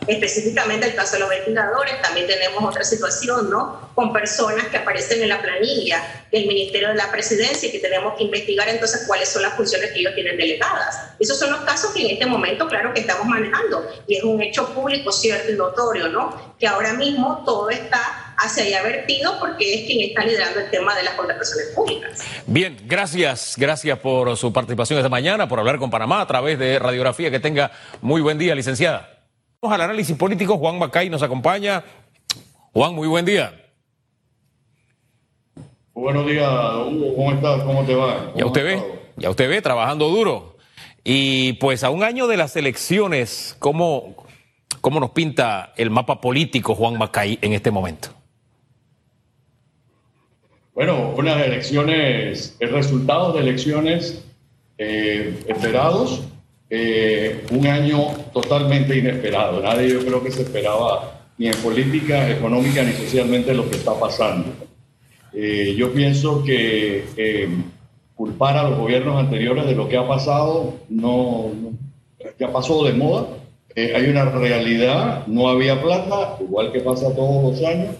específicamente 0.07 0.85
al 0.85 0.95
caso 0.95 1.15
de 1.15 1.19
los 1.19 1.29
ventiladores, 1.29 2.01
también 2.01 2.25
tenemos 2.25 2.63
otra 2.63 2.85
situación, 2.85 3.49
¿no? 3.49 3.91
Con 3.95 4.13
personas 4.13 4.67
que 4.67 4.77
aparecen 4.77 5.23
en 5.23 5.27
la 5.27 5.41
planilla 5.41 6.25
del 6.31 6.47
Ministerio 6.47 6.87
de 6.87 6.95
la 6.95 7.11
Presidencia 7.11 7.67
y 7.67 7.71
que 7.73 7.79
tenemos 7.79 8.13
que 8.15 8.23
investigar 8.23 8.69
entonces 8.69 9.03
cuáles 9.05 9.27
son 9.27 9.41
las 9.41 9.55
funciones 9.55 9.91
que 9.91 9.99
ellos 9.99 10.15
tienen 10.15 10.37
delegadas. 10.37 11.15
Esos 11.19 11.37
son 11.37 11.51
los 11.51 11.61
casos 11.61 11.91
que 11.91 12.01
en 12.01 12.11
este 12.11 12.25
momento, 12.25 12.65
claro, 12.69 12.93
que 12.93 13.01
estamos 13.01 13.25
manejando 13.25 13.85
y 14.07 14.15
es 14.15 14.23
un 14.23 14.41
hecho 14.41 14.73
público, 14.73 15.11
cierto 15.11 15.51
y 15.51 15.55
notorio, 15.55 16.07
¿no? 16.07 16.54
Que 16.59 16.67
ahora 16.67 16.93
mismo 16.93 17.43
todo 17.45 17.69
está 17.69 18.33
hacia 18.37 18.63
allá 18.63 18.83
vertido 18.83 19.37
porque 19.39 19.73
es 19.73 19.85
quien 19.85 20.09
está 20.09 20.25
liderando 20.25 20.59
el 20.59 20.69
tema 20.69 20.95
de 20.95 21.03
las 21.03 21.13
contrataciones 21.15 21.67
públicas. 21.75 22.23
Bien, 22.47 22.77
gracias, 22.85 23.55
gracias 23.57 23.99
por 23.99 24.37
su 24.37 24.53
participación 24.53 24.99
esta 24.99 25.09
mañana, 25.09 25.47
por 25.47 25.59
hablar 25.59 25.79
con 25.79 25.89
Panamá 25.89 26.21
a 26.21 26.27
través 26.27 26.57
de 26.57 26.79
Radiografía. 26.79 27.29
Que 27.29 27.39
tenga 27.39 27.71
muy 28.01 28.21
buen 28.21 28.37
día, 28.37 28.55
licenciada. 28.55 29.25
Vamos 29.61 29.75
al 29.75 29.81
análisis 29.81 30.15
político. 30.15 30.57
Juan 30.57 30.77
Macay 30.77 31.09
nos 31.09 31.23
acompaña. 31.23 31.83
Juan, 32.73 32.93
muy 32.93 33.07
buen 33.07 33.25
día. 33.25 33.65
Buenos 35.93 36.27
días, 36.27 36.49
Hugo. 36.91 37.15
¿Cómo 37.15 37.31
estás? 37.31 37.63
¿Cómo 37.63 37.85
te 37.85 37.95
va? 37.95 38.33
ya 38.35 38.45
usted 38.45 38.65
ve, 38.65 38.83
ya 39.15 39.29
usted 39.29 39.49
ve, 39.49 39.61
trabajando 39.61 40.09
duro. 40.09 40.57
Y 41.05 41.53
pues 41.53 41.83
a 41.83 41.89
un 41.89 42.03
año 42.03 42.27
de 42.27 42.35
las 42.35 42.55
elecciones, 42.57 43.55
¿cómo, 43.59 44.24
cómo 44.85 44.99
nos 44.99 45.09
pinta 45.09 45.73
el 45.77 45.89
mapa 45.89 46.21
político 46.21 46.75
Juan 46.75 46.99
Macay 46.99 47.39
en 47.41 47.53
este 47.53 47.71
momento? 47.71 48.09
Bueno, 50.75 51.11
unas 51.17 51.43
elecciones, 51.43 52.55
el 52.59 52.69
resultado 52.69 53.33
de 53.33 53.39
elecciones 53.39 54.23
eh, 54.77 55.39
esperados, 55.47 56.21
eh, 56.69 57.43
un 57.49 57.65
año 57.65 58.09
totalmente 58.31 58.95
inesperado. 58.95 59.59
Nadie 59.59 59.89
yo 59.89 60.05
creo 60.05 60.23
que 60.23 60.29
se 60.29 60.43
esperaba 60.43 61.19
ni 61.39 61.47
en 61.47 61.55
política, 61.63 62.29
económica, 62.29 62.83
ni 62.83 62.91
socialmente 62.91 63.55
lo 63.55 63.67
que 63.67 63.77
está 63.77 63.99
pasando. 63.99 64.53
Eh, 65.33 65.73
yo 65.75 65.91
pienso 65.93 66.43
que 66.43 67.49
culpar 68.13 68.55
a 68.55 68.69
los 68.69 68.77
gobiernos 68.77 69.17
anteriores 69.17 69.65
de 69.65 69.73
lo 69.73 69.89
que 69.89 69.97
ha 69.97 70.07
pasado 70.07 70.75
no, 70.89 71.49
ya 72.37 72.53
pasó 72.53 72.83
de 72.83 72.93
moda. 72.93 73.44
Hay 73.75 74.09
una 74.09 74.25
realidad, 74.25 75.27
no 75.27 75.49
había 75.49 75.81
plata, 75.81 76.37
igual 76.39 76.71
que 76.71 76.79
pasa 76.79 77.13
todos 77.13 77.43
los 77.43 77.67
años 77.67 77.95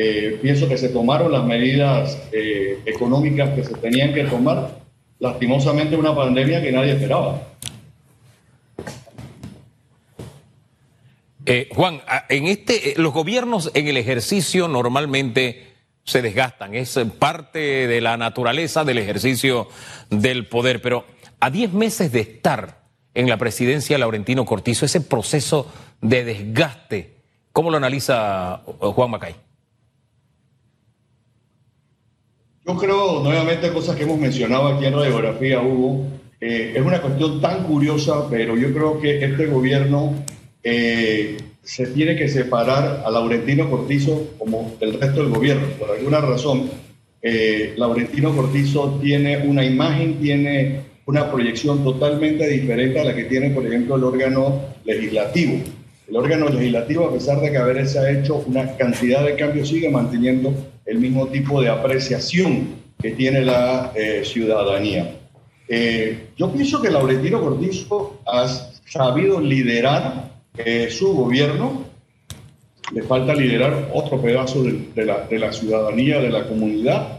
eh, 0.00 0.38
pienso 0.40 0.68
que 0.68 0.78
se 0.78 0.90
tomaron 0.90 1.32
las 1.32 1.44
medidas 1.44 2.16
eh, 2.30 2.78
económicas 2.86 3.50
que 3.50 3.64
se 3.64 3.74
tenían 3.74 4.14
que 4.14 4.22
tomar. 4.22 4.78
Lastimosamente 5.18 5.96
una 5.96 6.14
pandemia 6.14 6.62
que 6.62 6.70
nadie 6.70 6.92
esperaba. 6.92 7.42
Eh, 11.44 11.68
Juan, 11.74 12.00
en 12.28 12.46
este, 12.46 12.94
los 12.96 13.12
gobiernos 13.12 13.72
en 13.74 13.88
el 13.88 13.96
ejercicio 13.96 14.68
normalmente 14.68 15.66
se 16.04 16.22
desgastan, 16.22 16.76
es 16.76 16.96
parte 17.18 17.88
de 17.88 18.00
la 18.00 18.16
naturaleza 18.16 18.84
del 18.84 18.98
ejercicio 18.98 19.66
del 20.10 20.46
poder, 20.46 20.80
pero 20.80 21.06
a 21.40 21.50
10 21.50 21.72
meses 21.72 22.12
de 22.12 22.20
estar 22.20 22.77
en 23.18 23.28
la 23.28 23.36
presidencia 23.36 23.98
Laurentino 23.98 24.44
Cortizo, 24.44 24.86
ese 24.86 25.00
proceso 25.00 25.66
de 26.00 26.22
desgaste, 26.22 27.16
¿cómo 27.50 27.68
lo 27.68 27.76
analiza 27.76 28.62
Juan 28.78 29.10
Macay? 29.10 29.34
Yo 32.64 32.76
creo, 32.76 33.20
nuevamente, 33.24 33.72
cosas 33.72 33.96
que 33.96 34.04
hemos 34.04 34.20
mencionado 34.20 34.68
aquí 34.68 34.86
en 34.86 34.94
Radiografía, 34.94 35.60
Hugo, 35.60 36.06
eh, 36.40 36.74
es 36.76 36.80
una 36.80 37.02
cuestión 37.02 37.40
tan 37.40 37.64
curiosa, 37.64 38.30
pero 38.30 38.56
yo 38.56 38.72
creo 38.72 39.00
que 39.00 39.24
este 39.24 39.46
gobierno 39.46 40.14
eh, 40.62 41.38
se 41.60 41.88
tiene 41.88 42.14
que 42.14 42.28
separar 42.28 43.02
a 43.04 43.10
Laurentino 43.10 43.68
Cortizo 43.68 44.28
como 44.38 44.76
el 44.78 45.00
resto 45.00 45.24
del 45.24 45.32
gobierno. 45.32 45.66
Por 45.76 45.90
alguna 45.90 46.20
razón, 46.20 46.70
eh, 47.20 47.74
Laurentino 47.76 48.36
Cortizo 48.36 49.00
tiene 49.02 49.38
una 49.38 49.64
imagen, 49.64 50.20
tiene 50.20 50.82
una 51.08 51.32
proyección 51.32 51.82
totalmente 51.82 52.46
diferente 52.46 53.00
a 53.00 53.04
la 53.04 53.14
que 53.14 53.24
tiene, 53.24 53.48
por 53.48 53.66
ejemplo, 53.66 53.96
el 53.96 54.04
órgano 54.04 54.60
legislativo. 54.84 55.58
El 56.06 56.16
órgano 56.16 56.50
legislativo, 56.50 57.06
a 57.06 57.12
pesar 57.14 57.40
de 57.40 57.50
que 57.50 57.56
haberse 57.56 57.98
hecho 58.12 58.44
una 58.46 58.76
cantidad 58.76 59.24
de 59.24 59.34
cambios, 59.34 59.70
sigue 59.70 59.88
manteniendo 59.88 60.52
el 60.84 60.98
mismo 60.98 61.28
tipo 61.28 61.62
de 61.62 61.70
apreciación 61.70 62.74
que 63.00 63.12
tiene 63.12 63.40
la 63.40 63.90
eh, 63.94 64.20
ciudadanía. 64.22 65.16
Eh, 65.66 66.28
yo 66.36 66.52
pienso 66.52 66.82
que 66.82 66.90
Laurentino 66.90 67.40
Cortizo 67.40 68.20
ha 68.26 68.46
sabido 68.86 69.40
liderar 69.40 70.30
eh, 70.58 70.90
su 70.90 71.14
gobierno. 71.14 71.84
Le 72.92 73.02
falta 73.02 73.34
liderar 73.34 73.88
otro 73.94 74.20
pedazo 74.20 74.62
de, 74.62 75.06
la, 75.06 75.26
de, 75.26 75.38
la, 75.38 75.52
ciudadanía, 75.54 76.20
de 76.20 76.28
la 76.28 76.46
comunidad. 76.46 77.17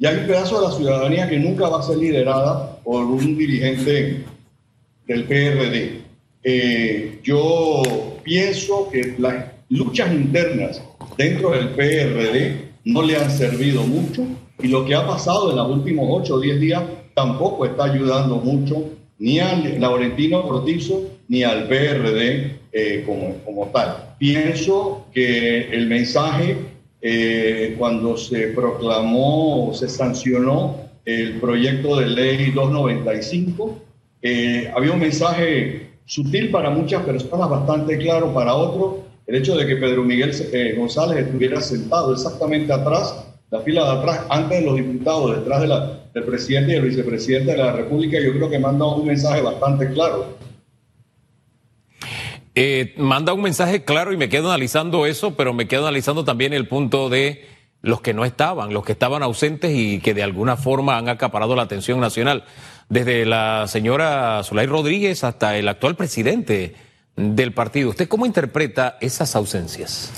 Y 0.00 0.06
hay 0.06 0.16
un 0.16 0.26
pedazo 0.26 0.58
de 0.58 0.66
la 0.66 0.72
ciudadanía 0.72 1.28
que 1.28 1.38
nunca 1.38 1.68
va 1.68 1.80
a 1.80 1.82
ser 1.82 1.98
liderada 1.98 2.78
por 2.82 3.04
un 3.04 3.36
dirigente 3.36 4.24
del 5.06 5.24
PRD. 5.24 6.00
yo 7.22 7.82
pienso 8.24 8.88
que 8.90 9.14
las 9.18 9.44
luchas 9.68 10.10
internas 10.10 10.82
dentro 11.18 11.50
del 11.50 11.68
PRD 11.70 12.70
no 12.84 13.02
le 13.02 13.18
han 13.18 13.30
servido 13.30 13.82
mucho 13.82 14.24
y 14.58 14.68
lo 14.68 14.86
que 14.86 14.94
ha 14.94 15.06
pasado 15.06 15.50
en 15.50 15.56
los 15.58 15.70
últimos 15.70 16.06
8 16.08 16.34
o 16.34 16.40
10 16.40 16.60
días 16.60 16.82
tampoco 17.14 17.66
está 17.66 17.84
ayudando 17.84 18.36
mucho 18.36 18.82
ni 19.18 19.38
al 19.38 19.78
Laurentino 19.78 20.42
Cortizo 20.48 21.02
ni 21.28 21.44
al 21.44 21.68
PRD 21.68 22.58
eh, 22.72 23.04
como, 23.04 23.66
tal. 23.66 24.14
Pienso 24.18 25.06
que 25.12 25.68
el 25.72 25.88
mensaje 25.88 26.56
eh, 27.02 27.74
cuando 27.78 28.16
se 28.16 28.48
proclamó 28.48 29.70
o 29.70 29.74
se 29.74 29.88
sancionó 29.88 30.76
el 31.04 31.40
proyecto 31.40 31.98
de 31.98 32.06
ley 32.06 32.50
295. 32.50 33.78
Eh, 34.22 34.70
había 34.74 34.92
un 34.92 35.00
mensaje 35.00 35.90
sutil 36.04 36.50
para 36.50 36.70
muchas 36.70 37.02
personas, 37.04 37.48
bastante 37.48 37.96
claro 37.98 38.34
para 38.34 38.54
otros, 38.54 38.96
el 39.26 39.36
hecho 39.36 39.56
de 39.56 39.66
que 39.66 39.76
Pedro 39.76 40.02
Miguel 40.02 40.32
eh, 40.52 40.74
González 40.76 41.24
estuviera 41.24 41.60
sentado 41.60 42.12
exactamente 42.12 42.72
atrás, 42.72 43.26
la 43.50 43.60
fila 43.60 43.84
de 43.84 43.98
atrás, 43.98 44.20
antes 44.28 44.60
de 44.60 44.66
los 44.66 44.76
diputados, 44.76 45.36
detrás 45.36 45.60
de 45.62 45.68
la, 45.68 46.00
del 46.12 46.24
presidente 46.24 46.72
y 46.72 46.76
el 46.76 46.82
vicepresidente 46.82 47.52
de 47.52 47.58
la 47.58 47.72
República, 47.72 48.18
yo 48.20 48.32
creo 48.32 48.50
que 48.50 48.58
manda 48.58 48.86
un 48.86 49.06
mensaje 49.06 49.40
bastante 49.40 49.90
claro. 49.90 50.36
Eh, 52.62 52.92
manda 52.98 53.32
un 53.32 53.40
mensaje 53.40 53.84
claro 53.84 54.12
y 54.12 54.18
me 54.18 54.28
quedo 54.28 54.48
analizando 54.50 55.06
eso, 55.06 55.34
pero 55.34 55.54
me 55.54 55.66
quedo 55.66 55.84
analizando 55.84 56.26
también 56.26 56.52
el 56.52 56.68
punto 56.68 57.08
de 57.08 57.46
los 57.80 58.02
que 58.02 58.12
no 58.12 58.26
estaban, 58.26 58.74
los 58.74 58.84
que 58.84 58.92
estaban 58.92 59.22
ausentes 59.22 59.72
y 59.74 59.98
que 60.00 60.12
de 60.12 60.22
alguna 60.22 60.58
forma 60.58 60.98
han 60.98 61.08
acaparado 61.08 61.56
la 61.56 61.62
atención 61.62 62.00
nacional, 62.00 62.44
desde 62.90 63.24
la 63.24 63.64
señora 63.66 64.42
Zulay 64.44 64.66
Rodríguez 64.66 65.24
hasta 65.24 65.56
el 65.56 65.68
actual 65.68 65.96
presidente 65.96 66.74
del 67.16 67.54
partido. 67.54 67.88
¿Usted 67.88 68.08
cómo 68.08 68.26
interpreta 68.26 68.98
esas 69.00 69.34
ausencias? 69.36 70.12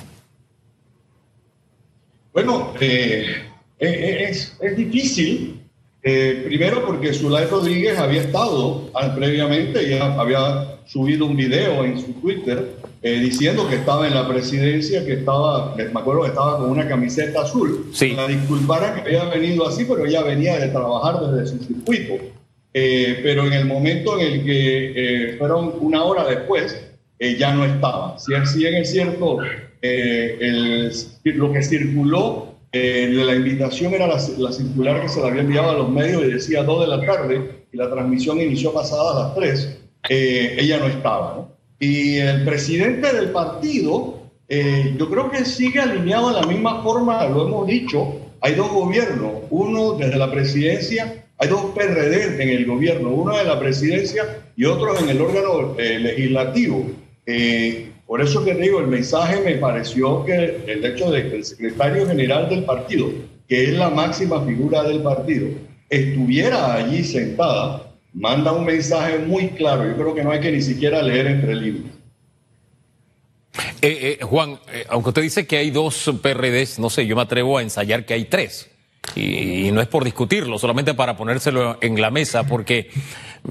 Bueno, 2.33 2.75
eh, 2.81 3.37
eh, 3.79 4.27
es, 4.29 4.59
es, 4.61 4.77
difícil, 4.77 5.63
primero 6.03 6.85
porque 6.85 7.15
Zulay 7.15 7.47
Rodríguez 7.47 8.01
había 8.01 8.23
estado 8.23 8.91
previamente, 9.15 9.89
ya 9.89 10.07
había 10.15 10.72
subido 10.87 11.27
un 11.27 11.37
video 11.37 11.85
en 11.85 11.99
su 11.99 12.13
Twitter 12.15 12.77
eh, 13.03 13.19
diciendo 13.19 13.69
que 13.69 13.77
estaba 13.77 14.07
en 14.07 14.15
la 14.15 14.29
presidencia, 14.29 15.05
que 15.05 15.15
estaba, 15.15 15.75
me 15.77 16.01
acuerdo 16.01 16.23
que 16.23 16.29
estaba 16.29 16.59
con 16.59 16.71
una 16.71 16.87
camiseta 16.87 17.43
azul. 17.43 17.91
Sí. 17.93 18.13
La 18.13 18.29
disculpara 18.29 18.95
que 18.95 19.01
había 19.01 19.25
venido 19.25 19.67
así, 19.67 19.85
pero 19.85 20.07
ya 20.07 20.23
venía 20.23 20.59
de 20.59 20.69
trabajar 20.69 21.21
desde 21.21 21.59
su 21.59 21.65
circuito. 21.65 22.15
Eh, 22.75 23.21
pero 23.23 23.45
en 23.47 23.53
el 23.53 23.67
momento 23.67 24.19
en 24.19 24.33
el 24.33 24.45
que 24.45 24.93
eh, 24.95 25.37
fueron 25.37 25.75
una 25.81 26.05
hora 26.05 26.25
después, 26.25 26.89
ya 27.39 27.55
no 27.55 27.65
estaba. 27.65 28.19
Si, 28.19 28.33
si 28.47 28.67
es 28.67 28.91
cierto, 28.91 29.39
el, 29.81 30.93
lo 31.25 31.53
que 31.53 31.63
circuló 31.63 32.57
de 32.73 33.25
la 33.25 33.37
invitación 33.37 33.95
era 33.95 34.09
la, 34.09 34.21
la, 34.39 34.53
circular 34.53 35.01
que 35.01 35.09
se 35.09 35.21
le 35.21 35.29
había 35.29 35.43
enviado 35.43 35.71
a 35.71 35.75
los 35.75 35.89
medios 35.89 36.25
y 36.25 36.33
decía 36.33 36.65
2 36.65 36.81
de 36.81 36.87
la 36.89 37.07
tarde 37.07 37.67
y 37.73 37.77
la 37.77 37.89
transmisión 37.91 38.41
inició 38.41 38.73
pasadas 38.73 39.17
las 39.17 39.35
3. 39.37 39.82
Ella 40.09 40.79
no 40.79 40.87
estaba. 40.87 41.49
Y 41.83 42.19
el 42.19 42.45
presidente 42.45 43.13
del 43.13 43.31
partido, 43.31 44.21
eh, 44.49 44.95
yo 44.97 45.11
creo 45.11 45.29
que 45.31 45.45
sigue 45.45 45.81
alineado 45.81 46.29
de 46.29 46.41
la 46.41 46.47
misma 46.47 46.81
forma, 46.81 47.27
lo 47.27 47.49
hemos 47.49 47.67
dicho, 47.67 48.21
hay 48.41 48.55
dos 48.55 48.71
gobiernos, 48.71 49.33
uno 49.51 49.95
desde 49.95 50.17
la 50.17 50.31
presidencia, 50.31 51.25
hay 51.39 51.49
dos 51.49 51.73
PRD 51.75 52.41
en 52.41 52.51
el 52.51 52.67
gobierno, 52.67 53.09
uno 53.09 53.37
de 53.37 53.43
la 53.43 53.59
presidencia 53.59 54.53
y 54.57 54.65
otro 54.65 54.97
en 54.97 55.09
el 55.09 55.21
órgano 55.21 55.75
eh, 55.77 55.99
legislativo. 55.99 56.87
Eh, 57.27 57.89
por 58.07 58.21
eso 58.21 58.45
que 58.45 58.55
digo, 58.55 58.79
el 58.79 58.87
mensaje 58.87 59.41
me 59.41 59.55
pareció 59.55 60.25
que 60.25 60.63
el 60.67 60.85
hecho 60.85 61.11
de 61.11 61.31
que 61.31 61.37
el 61.37 61.45
secretario 61.45 62.07
general 62.07 62.49
del 62.49 62.63
partido, 62.65 63.11
que 63.49 63.65
es 63.65 63.73
la 63.73 63.91
máxima 63.91 64.45
figura 64.45 64.85
del 64.85 65.03
partido, 65.03 65.49
estuviera 65.89 66.75
allí 66.75 67.03
sentada, 67.03 67.92
manda 68.13 68.53
un 68.53 68.65
mensaje 68.65 69.19
muy 69.19 69.51
claro. 69.51 69.87
Yo 69.87 69.95
creo 69.95 70.15
que 70.15 70.25
no 70.25 70.31
hay 70.31 70.41
que 70.41 70.53
ni 70.53 70.63
siquiera 70.63 71.03
leer 71.03 71.27
entre 71.27 71.55
líneas. 71.55 72.03
Eh, 73.83 74.19
eh, 74.21 74.25
Juan, 74.25 74.59
eh, 74.73 74.87
aunque 74.89 75.11
usted 75.11 75.23
dice 75.23 75.47
que 75.47 75.59
hay 75.59 75.71
dos 75.71 76.11
PRDs, 76.23 76.79
no 76.79 76.89
sé, 76.89 77.07
yo 77.07 77.17
me 77.17 77.23
atrevo 77.23 77.59
a 77.59 77.63
ensayar 77.63 78.07
que 78.07 78.15
hay 78.15 78.25
tres. 78.25 78.71
Y, 79.17 79.67
y, 79.67 79.73
no 79.73 79.81
es 79.81 79.89
por 79.89 80.05
discutirlo, 80.05 80.59
solamente 80.59 80.95
para 80.95 81.17
ponérselo 81.17 81.77
en 81.81 82.01
la 82.01 82.11
mesa, 82.11 82.45
porque 82.45 82.91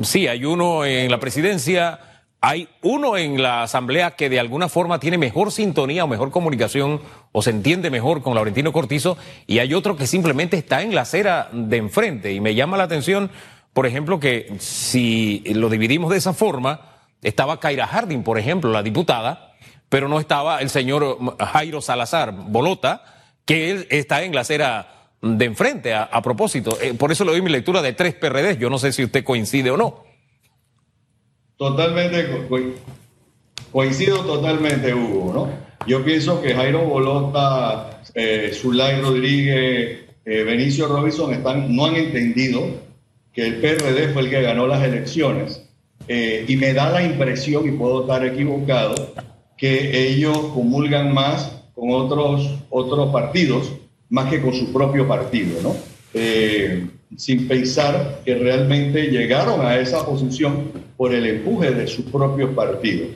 sí, 0.01 0.27
hay 0.27 0.45
uno 0.45 0.85
en 0.85 1.11
la 1.11 1.19
presidencia, 1.19 1.99
hay 2.39 2.69
uno 2.81 3.17
en 3.17 3.43
la 3.43 3.63
asamblea 3.63 4.11
que 4.11 4.29
de 4.29 4.39
alguna 4.39 4.69
forma 4.69 4.99
tiene 4.99 5.17
mejor 5.17 5.51
sintonía 5.51 6.05
o 6.05 6.07
mejor 6.07 6.31
comunicación 6.31 7.01
o 7.33 7.41
se 7.41 7.51
entiende 7.51 7.91
mejor 7.91 8.23
con 8.23 8.33
Laurentino 8.33 8.71
Cortizo, 8.71 9.17
y 9.45 9.59
hay 9.59 9.73
otro 9.73 9.97
que 9.97 10.07
simplemente 10.07 10.57
está 10.57 10.81
en 10.81 10.95
la 10.95 11.01
acera 11.01 11.49
de 11.51 11.77
enfrente. 11.77 12.31
Y 12.31 12.39
me 12.39 12.55
llama 12.55 12.77
la 12.77 12.83
atención 12.83 13.29
por 13.73 13.85
ejemplo, 13.85 14.19
que 14.19 14.53
si 14.59 15.43
lo 15.53 15.69
dividimos 15.69 16.11
de 16.11 16.17
esa 16.17 16.33
forma, 16.33 16.91
estaba 17.21 17.59
Kaira 17.59 17.87
Harding, 17.87 18.23
por 18.23 18.37
ejemplo, 18.37 18.71
la 18.71 18.83
diputada, 18.83 19.55
pero 19.89 20.07
no 20.07 20.19
estaba 20.19 20.59
el 20.59 20.69
señor 20.69 21.17
Jairo 21.39 21.81
Salazar 21.81 22.33
Bolota, 22.33 23.03
que 23.45 23.71
él 23.71 23.87
está 23.89 24.23
en 24.23 24.33
la 24.33 24.41
acera 24.41 25.09
de 25.21 25.45
enfrente, 25.45 25.93
a, 25.93 26.21
propósito. 26.21 26.77
Eh, 26.81 26.93
por 26.95 27.11
eso 27.11 27.23
le 27.23 27.31
doy 27.31 27.41
mi 27.41 27.51
lectura 27.51 27.81
de 27.81 27.93
tres 27.93 28.15
PRD. 28.15 28.57
Yo 28.57 28.69
no 28.69 28.79
sé 28.79 28.91
si 28.91 29.03
usted 29.03 29.23
coincide 29.23 29.69
o 29.69 29.77
no. 29.77 30.03
Totalmente, 31.57 32.27
coincido 33.71 34.25
totalmente, 34.25 34.93
Hugo, 34.93 35.31
¿no? 35.33 35.49
Yo 35.87 36.03
pienso 36.03 36.41
que 36.41 36.55
Jairo 36.55 36.81
Bolota, 36.81 38.01
eh, 38.15 38.51
Zulay 38.53 38.99
Rodríguez, 38.99 39.99
eh, 40.25 40.43
Benicio 40.43 40.87
Robinson 40.87 41.33
están, 41.33 41.75
no 41.75 41.85
han 41.85 41.95
entendido 41.95 42.90
que 43.33 43.47
el 43.47 43.55
PRD 43.55 44.13
fue 44.13 44.23
el 44.23 44.29
que 44.29 44.41
ganó 44.41 44.67
las 44.67 44.83
elecciones 44.83 45.61
eh, 46.07 46.45
y 46.47 46.57
me 46.57 46.73
da 46.73 46.89
la 46.89 47.03
impresión, 47.03 47.67
y 47.67 47.71
puedo 47.71 48.01
estar 48.01 48.25
equivocado, 48.25 49.13
que 49.57 50.07
ellos 50.07 50.37
comulgan 50.53 51.13
más 51.13 51.63
con 51.73 51.91
otros, 51.91 52.59
otros 52.69 53.11
partidos 53.11 53.71
más 54.09 54.29
que 54.29 54.41
con 54.41 54.53
su 54.53 54.73
propio 54.73 55.07
partido, 55.07 55.61
¿no? 55.61 55.75
Eh, 56.13 56.87
sin 57.15 57.47
pensar 57.47 58.21
que 58.25 58.35
realmente 58.35 59.07
llegaron 59.07 59.65
a 59.65 59.77
esa 59.77 60.05
posición 60.05 60.71
por 60.97 61.13
el 61.13 61.25
empuje 61.25 61.71
de 61.71 61.87
sus 61.87 62.05
propios 62.05 62.51
partidos. 62.51 63.09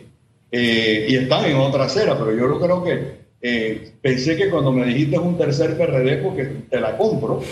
Eh, 0.51 1.07
y 1.09 1.15
están 1.15 1.45
en 1.45 1.57
otra 1.57 1.85
acera, 1.85 2.17
pero 2.17 2.33
yo 2.33 2.59
creo 2.59 2.83
que 2.83 3.24
eh, 3.47 3.91
pensé 4.01 4.35
que 4.35 4.49
cuando 4.49 4.71
me 4.71 4.87
dijiste 4.87 5.19
un 5.19 5.37
tercer 5.37 5.77
PRD, 5.77 6.17
porque 6.17 6.45
te 6.67 6.81
la 6.81 6.97
compro, 6.97 7.43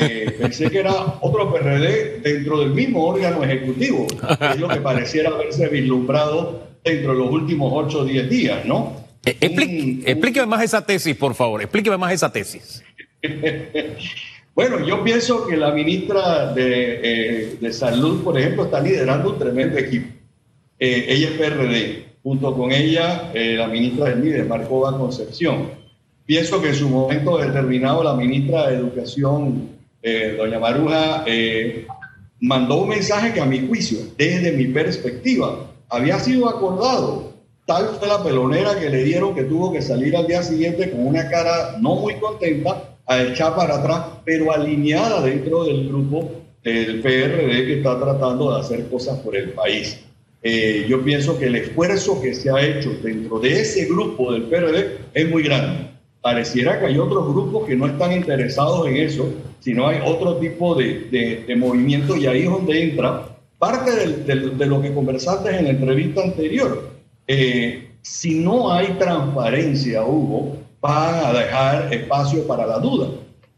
eh, 0.00 0.34
pensé 0.40 0.70
que 0.70 0.78
era 0.78 1.18
otro 1.20 1.52
PRD 1.52 2.20
dentro 2.22 2.60
del 2.60 2.70
mismo 2.70 3.04
órgano 3.04 3.44
ejecutivo, 3.44 4.06
que 4.06 4.46
es 4.46 4.58
lo 4.58 4.66
que 4.66 4.80
pareciera 4.80 5.28
haberse 5.28 5.68
vislumbrado 5.68 6.68
dentro 6.82 7.12
de 7.12 7.18
los 7.18 7.30
últimos 7.30 7.70
8 7.70 7.98
o 7.98 8.04
10 8.06 8.30
días, 8.30 8.64
¿no? 8.64 8.96
Eh, 9.26 9.36
explíqueme 10.06 10.46
más 10.46 10.62
esa 10.62 10.86
tesis, 10.86 11.14
por 11.14 11.34
favor, 11.34 11.60
explíqueme 11.60 11.98
más 11.98 12.14
esa 12.14 12.32
tesis. 12.32 12.82
bueno, 14.54 14.86
yo 14.86 15.04
pienso 15.04 15.46
que 15.46 15.58
la 15.58 15.70
ministra 15.70 16.54
de, 16.54 17.58
de, 17.60 17.72
Salud, 17.74 18.24
por 18.24 18.38
ejemplo, 18.38 18.64
está 18.64 18.80
liderando 18.80 19.32
un 19.32 19.38
tremendo 19.38 19.76
equipo. 19.76 20.08
ella 20.78 21.28
es 21.28 21.34
PRD 21.34 22.05
junto 22.26 22.52
con 22.56 22.72
ella 22.72 23.30
eh, 23.32 23.54
la 23.56 23.68
ministra 23.68 24.06
del 24.06 24.18
MIDE, 24.18 24.42
Marcova 24.42 24.98
Concepción. 24.98 25.70
Pienso 26.24 26.60
que 26.60 26.70
en 26.70 26.74
su 26.74 26.88
momento 26.88 27.38
determinado 27.38 28.02
la 28.02 28.14
ministra 28.14 28.66
de 28.66 28.78
Educación, 28.78 29.68
eh, 30.02 30.34
doña 30.36 30.58
Maruja, 30.58 31.22
eh, 31.24 31.86
mandó 32.40 32.82
un 32.82 32.88
mensaje 32.88 33.32
que 33.32 33.40
a 33.40 33.44
mi 33.44 33.64
juicio, 33.68 33.98
desde 34.18 34.50
mi 34.50 34.66
perspectiva, 34.66 35.70
había 35.88 36.18
sido 36.18 36.48
acordado. 36.48 37.32
Tal 37.64 37.90
fue 37.96 38.08
la 38.08 38.20
pelonera 38.24 38.76
que 38.76 38.90
le 38.90 39.04
dieron 39.04 39.32
que 39.32 39.44
tuvo 39.44 39.72
que 39.72 39.80
salir 39.80 40.16
al 40.16 40.26
día 40.26 40.42
siguiente 40.42 40.90
con 40.90 41.06
una 41.06 41.30
cara 41.30 41.76
no 41.80 41.94
muy 41.94 42.14
contenta 42.16 42.96
a 43.06 43.22
echar 43.22 43.54
para 43.54 43.76
atrás, 43.76 44.04
pero 44.24 44.50
alineada 44.50 45.20
dentro 45.20 45.62
del 45.62 45.86
grupo 45.86 46.28
del 46.64 47.00
PRD 47.02 47.66
que 47.66 47.78
está 47.78 47.96
tratando 48.00 48.52
de 48.52 48.62
hacer 48.62 48.88
cosas 48.88 49.16
por 49.20 49.36
el 49.36 49.50
país. 49.50 50.05
Eh, 50.42 50.86
yo 50.88 51.02
pienso 51.02 51.38
que 51.38 51.46
el 51.46 51.56
esfuerzo 51.56 52.20
que 52.20 52.34
se 52.34 52.50
ha 52.50 52.60
hecho 52.60 52.90
dentro 53.02 53.38
de 53.40 53.60
ese 53.60 53.86
grupo 53.86 54.32
del 54.32 54.42
PRD 54.42 54.98
es 55.14 55.28
muy 55.28 55.42
grande. 55.42 55.88
Pareciera 56.20 56.78
que 56.78 56.86
hay 56.86 56.98
otros 56.98 57.32
grupos 57.32 57.66
que 57.66 57.76
no 57.76 57.86
están 57.86 58.12
interesados 58.12 58.86
en 58.86 58.96
eso, 58.96 59.28
sino 59.60 59.86
hay 59.86 59.98
otro 60.04 60.36
tipo 60.36 60.74
de, 60.74 61.44
de, 61.46 61.56
movimiento 61.56 62.16
y 62.16 62.26
ahí 62.26 62.42
es 62.42 62.50
donde 62.50 62.82
entra 62.82 63.36
parte 63.58 63.90
de 64.26 64.66
lo 64.66 64.82
que 64.82 64.92
conversaste 64.92 65.56
en 65.56 65.64
la 65.64 65.70
entrevista 65.70 66.22
anterior. 66.22 66.90
Eh, 67.26 67.90
si 68.02 68.38
no 68.38 68.72
hay 68.72 68.88
transparencia, 68.98 70.04
Hugo, 70.04 70.58
van 70.80 71.24
a 71.24 71.32
dejar 71.32 71.92
espacio 71.92 72.46
para 72.46 72.66
la 72.66 72.78
duda. 72.78 73.08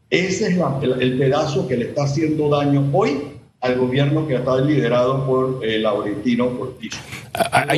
Ese 0.09 0.47
es 0.47 0.57
el, 0.81 1.01
el 1.01 1.17
pedazo 1.19 1.67
que 1.67 1.77
le 1.77 1.85
está 1.85 2.03
haciendo 2.03 2.49
daño 2.49 2.89
hoy 2.93 3.38
al 3.61 3.77
gobierno 3.77 4.27
que 4.27 4.35
está 4.35 4.59
liderado 4.59 5.25
por 5.25 5.59
eh, 5.63 5.79
Laurentino 5.79 6.57
Cortizo. 6.57 6.99
Ah, 7.33 7.65
ah, 7.69 7.75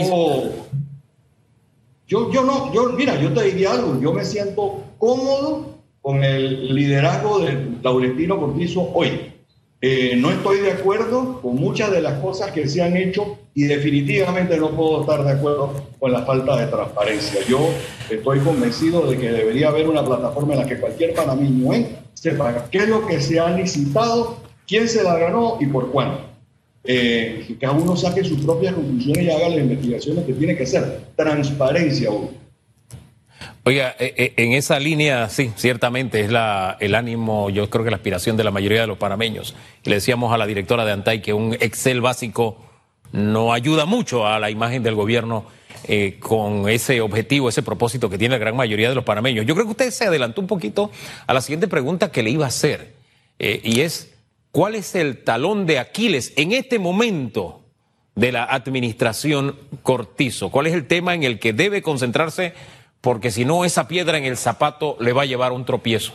yo, 2.08 2.32
yo, 2.32 2.44
no, 2.44 2.74
yo, 2.74 2.90
mira, 2.90 3.20
yo 3.20 3.34
te 3.34 3.44
diría 3.44 3.72
algo, 3.72 4.00
yo 4.02 4.12
me 4.12 4.26
siento 4.26 4.84
cómodo 4.98 5.78
con 6.02 6.24
el 6.24 6.76
liderazgo 6.76 7.40
de 7.40 7.78
Laurentino 7.82 8.40
Cortizo 8.40 8.92
hoy. 8.94 9.32
Eh, 9.84 10.16
no 10.16 10.30
estoy 10.30 10.60
de 10.60 10.74
acuerdo 10.74 11.42
con 11.42 11.56
muchas 11.56 11.90
de 11.90 12.02
las 12.02 12.20
cosas 12.20 12.52
que 12.52 12.68
se 12.68 12.84
han 12.84 12.96
hecho 12.96 13.40
y 13.56 13.64
definitivamente 13.64 14.58
no 14.58 14.70
puedo 14.72 15.02
estar 15.02 15.24
de 15.24 15.32
acuerdo 15.32 15.74
con 16.00 16.12
la 16.12 16.22
falta 16.24 16.56
de 16.58 16.68
transparencia. 16.68 17.42
Yo 17.50 17.68
estoy 18.10 18.40
convencido 18.40 19.10
de 19.10 19.18
que 19.18 19.32
debería 19.32 19.70
haber 19.70 19.90
una 19.90 20.06
plataforma 20.06 20.54
en 20.54 20.60
la 20.60 20.68
que 20.68 20.80
cualquier 20.80 21.16
panameño 21.16 21.72
sepa 22.14 22.68
qué 22.70 22.80
es 22.80 22.90
lo 22.90 23.08
que 23.08 23.20
se 23.20 23.40
ha 23.40 23.50
licitado 23.50 24.38
quién 24.72 24.88
se 24.88 25.04
la 25.04 25.18
ganó 25.18 25.58
y 25.60 25.66
por 25.66 25.92
cuánto. 25.92 26.24
Eh, 26.86 27.44
que 27.46 27.58
cada 27.58 27.74
uno 27.74 27.98
saque 27.98 28.24
sus 28.24 28.42
propias 28.42 28.74
conclusiones 28.74 29.26
y 29.26 29.30
haga 29.30 29.50
las 29.50 29.60
investigaciones 29.60 30.26
que 30.26 30.34
tiene 30.34 30.56
que 30.56 30.64
hacer. 30.64 31.08
Transparencia, 31.16 32.10
Oiga, 33.64 33.96
eh, 34.00 34.14
eh, 34.18 34.34
en 34.38 34.54
esa 34.54 34.80
línea, 34.80 35.30
sí, 35.30 35.52
ciertamente 35.56 36.22
es 36.22 36.32
la, 36.32 36.78
el 36.80 36.96
ánimo, 36.96 37.52
yo 37.52 37.70
creo 37.70 37.84
que 37.84 37.92
la 37.92 37.98
aspiración 37.98 38.38
de 38.38 38.44
la 38.44 38.50
mayoría 38.50 38.82
de 38.82 38.88
los 38.88 38.98
panameños. 38.98 39.54
le 39.84 39.96
decíamos 39.96 40.34
a 40.34 40.38
la 40.38 40.48
directora 40.48 40.86
de 40.86 40.94
Antay 40.94 41.22
que 41.22 41.34
un 41.34 41.54
Excel 41.60 42.02
básico 42.02 42.58
no 43.12 43.54
ayuda 43.54 43.86
mucho 43.86 44.26
a 44.26 44.40
la 44.40 44.50
imagen 44.50 44.82
del 44.82 44.96
gobierno 44.96 45.46
con 46.20 46.70
ese 46.70 47.02
objetivo, 47.02 47.50
ese 47.50 47.62
propósito 47.62 48.10
que 48.10 48.18
tiene 48.18 48.36
la 48.36 48.40
gran 48.40 48.56
mayoría 48.56 48.88
de 48.90 48.96
los 48.96 49.04
panameños. 49.04 49.46
Yo 49.46 49.54
creo 49.54 49.66
que 49.66 49.72
usted 49.72 49.92
se 49.92 50.06
adelantó 50.06 50.40
un 50.40 50.48
poquito 50.48 50.90
a 51.28 51.34
la 51.34 51.42
siguiente 51.42 51.68
pregunta 51.68 52.12
que 52.12 52.24
le 52.24 52.30
iba 52.30 52.46
a 52.46 52.48
hacer, 52.48 52.94
y 53.38 53.82
es, 53.82 54.12
¿cuál 54.52 54.76
es 54.76 54.96
el 54.96 55.24
talón 55.24 55.66
de 55.66 55.80
Aquiles 55.80 56.34
en 56.36 56.52
este 56.52 56.80
momento 56.80 57.64
de 58.16 58.32
la 58.32 58.44
administración 58.44 59.58
Cortizo? 59.84 60.50
¿Cuál 60.50 60.68
es 60.68 60.74
el 60.74 60.88
tema 60.88 61.14
en 61.14 61.24
el 61.24 61.40
que 61.40 61.54
debe 61.54 61.82
concentrarse? 61.82 62.54
porque 63.02 63.32
si 63.32 63.46
no, 63.46 63.66
esa 63.66 63.88
piedra 63.88 64.18
en 64.18 64.26
el 64.26 64.38
zapato 64.38 64.96
le 65.00 65.12
va 65.12 65.24
a 65.24 65.26
llevar 65.26 65.52
un 65.52 65.66
tropiezo. 65.66 66.14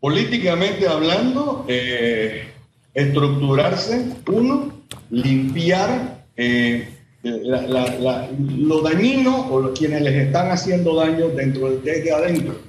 Políticamente 0.00 0.86
hablando, 0.86 1.64
eh, 1.66 2.52
estructurarse, 2.92 4.16
uno, 4.28 4.82
limpiar 5.10 6.26
eh, 6.36 6.90
lo 7.22 8.82
dañino 8.82 9.48
o 9.48 9.72
quienes 9.72 10.02
les 10.02 10.26
están 10.26 10.50
haciendo 10.50 10.94
daño 10.94 11.28
dentro 11.30 11.70
desde 11.70 12.12
adentro. 12.12 12.60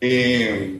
Eh, 0.00 0.78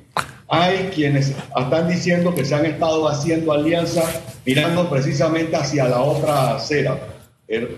hay 0.49 0.91
quienes 0.95 1.35
están 1.57 1.89
diciendo 1.89 2.35
que 2.35 2.45
se 2.45 2.55
han 2.55 2.67
estado 2.67 3.09
haciendo 3.09 3.53
alianzas 3.53 4.21
mirando 4.45 4.89
precisamente 4.89 5.57
hacia 5.57 5.89
la 5.89 6.03
otra 6.03 6.57
acera. 6.57 6.99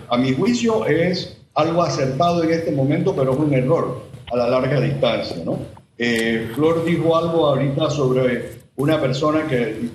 a 0.09 0.17
mi 0.17 0.33
juicio 0.33 0.85
es 0.85 1.37
algo 1.53 1.83
acertado 1.83 2.43
en 2.43 2.51
este 2.51 2.71
momento, 2.71 3.15
pero 3.15 3.33
es 3.33 3.39
un 3.39 3.53
error 3.53 4.03
a 4.31 4.37
la 4.37 4.49
larga 4.49 4.79
distancia. 4.79 5.37
¿no? 5.43 5.59
Eh, 5.97 6.49
Flor 6.55 6.85
dijo 6.85 7.15
algo 7.15 7.47
ahorita 7.47 7.89
sobre 7.89 8.61
una 8.77 8.99
persona 8.99 9.47
que 9.47 9.89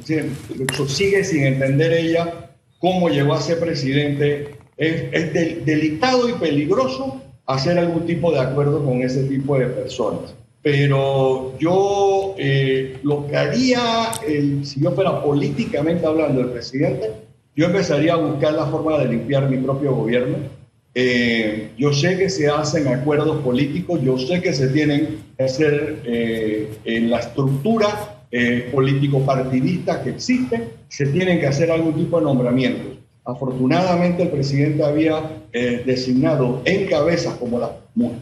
sigue 0.86 1.24
sin 1.24 1.46
entender 1.46 1.92
ella 1.92 2.50
cómo 2.78 3.08
llegó 3.08 3.34
a 3.34 3.40
ser 3.40 3.58
presidente. 3.58 4.56
Es, 4.76 5.32
delicado 5.64 6.28
y 6.28 6.34
peligroso 6.34 7.22
hacer 7.46 7.78
algún 7.78 8.06
tipo 8.06 8.30
de 8.30 8.40
acuerdo 8.40 8.84
con 8.84 9.00
ese 9.02 9.24
tipo 9.24 9.58
de 9.58 9.66
personas. 9.66 10.34
Pero 10.66 11.56
yo 11.58 12.34
eh, 12.38 12.98
lo 13.04 13.26
que 13.28 13.36
haría, 13.36 14.10
si 14.64 14.80
yo 14.80 14.90
fuera 14.90 15.22
políticamente 15.22 16.04
hablando 16.04 16.40
el 16.40 16.48
presidente, 16.48 17.12
yo 17.54 17.66
empezaría 17.66 18.14
a 18.14 18.16
buscar 18.16 18.52
la 18.54 18.66
forma 18.66 18.98
de 18.98 19.06
limpiar 19.06 19.48
mi 19.48 19.58
propio 19.58 19.94
gobierno 19.94 20.38
eh, 20.98 21.72
yo 21.76 21.92
sé 21.92 22.16
que 22.16 22.30
se 22.30 22.48
hacen 22.48 22.88
acuerdos 22.88 23.42
políticos, 23.42 24.00
yo 24.02 24.16
sé 24.16 24.40
que 24.40 24.54
se 24.54 24.68
tienen 24.68 25.18
que 25.36 25.44
hacer 25.44 25.98
eh, 26.06 26.70
en 26.86 27.10
la 27.10 27.18
estructura 27.18 28.24
eh, 28.30 28.70
político-partidista 28.72 30.02
que 30.02 30.08
existe, 30.08 30.70
se 30.88 31.04
tienen 31.08 31.38
que 31.38 31.48
hacer 31.48 31.70
algún 31.70 31.96
tipo 31.96 32.18
de 32.18 32.24
nombramientos. 32.24 32.96
Afortunadamente 33.26 34.22
el 34.22 34.30
presidente 34.30 34.84
había 34.84 35.20
designado 35.52 36.62
en 36.64 36.86
cabezas 36.86 37.34
como 37.34 37.58
las 37.58 37.70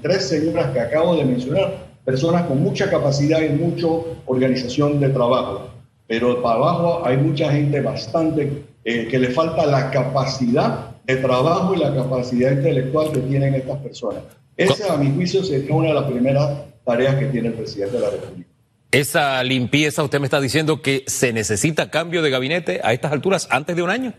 tres 0.02 0.24
señoras 0.24 0.72
que 0.72 0.80
acabo 0.80 1.14
de 1.16 1.24
mencionar, 1.24 1.83
personas 2.04 2.46
con 2.46 2.62
mucha 2.62 2.90
capacidad 2.90 3.40
y 3.42 3.48
mucha 3.50 3.86
organización 4.26 5.00
de 5.00 5.08
trabajo. 5.08 5.68
Pero 6.06 6.42
para 6.42 6.56
abajo 6.56 7.02
hay 7.04 7.16
mucha 7.16 7.50
gente 7.50 7.80
bastante 7.80 8.64
que 8.84 9.18
le 9.18 9.30
falta 9.30 9.64
la 9.64 9.90
capacidad 9.90 10.94
el 11.06 11.20
trabajo 11.20 11.74
y 11.74 11.78
la 11.78 11.94
capacidad 11.94 12.52
intelectual 12.52 13.12
que 13.12 13.20
tienen 13.20 13.54
estas 13.54 13.78
personas. 13.78 14.22
Esa, 14.56 14.94
a 14.94 14.96
mi 14.96 15.12
juicio, 15.14 15.42
sería 15.44 15.74
una 15.74 15.88
de 15.88 15.94
las 15.94 16.04
primeras 16.04 16.62
tareas 16.84 17.16
que 17.16 17.26
tiene 17.26 17.48
el 17.48 17.54
presidente 17.54 17.96
de 17.96 18.02
la 18.02 18.10
República. 18.10 18.48
Esa 18.90 19.42
limpieza, 19.42 20.04
usted 20.04 20.20
me 20.20 20.26
está 20.26 20.40
diciendo 20.40 20.80
que 20.80 21.04
se 21.06 21.32
necesita 21.32 21.90
cambio 21.90 22.22
de 22.22 22.30
gabinete 22.30 22.80
a 22.82 22.92
estas 22.92 23.12
alturas, 23.12 23.48
antes 23.50 23.74
de 23.74 23.82
un 23.82 23.90
año. 23.90 24.14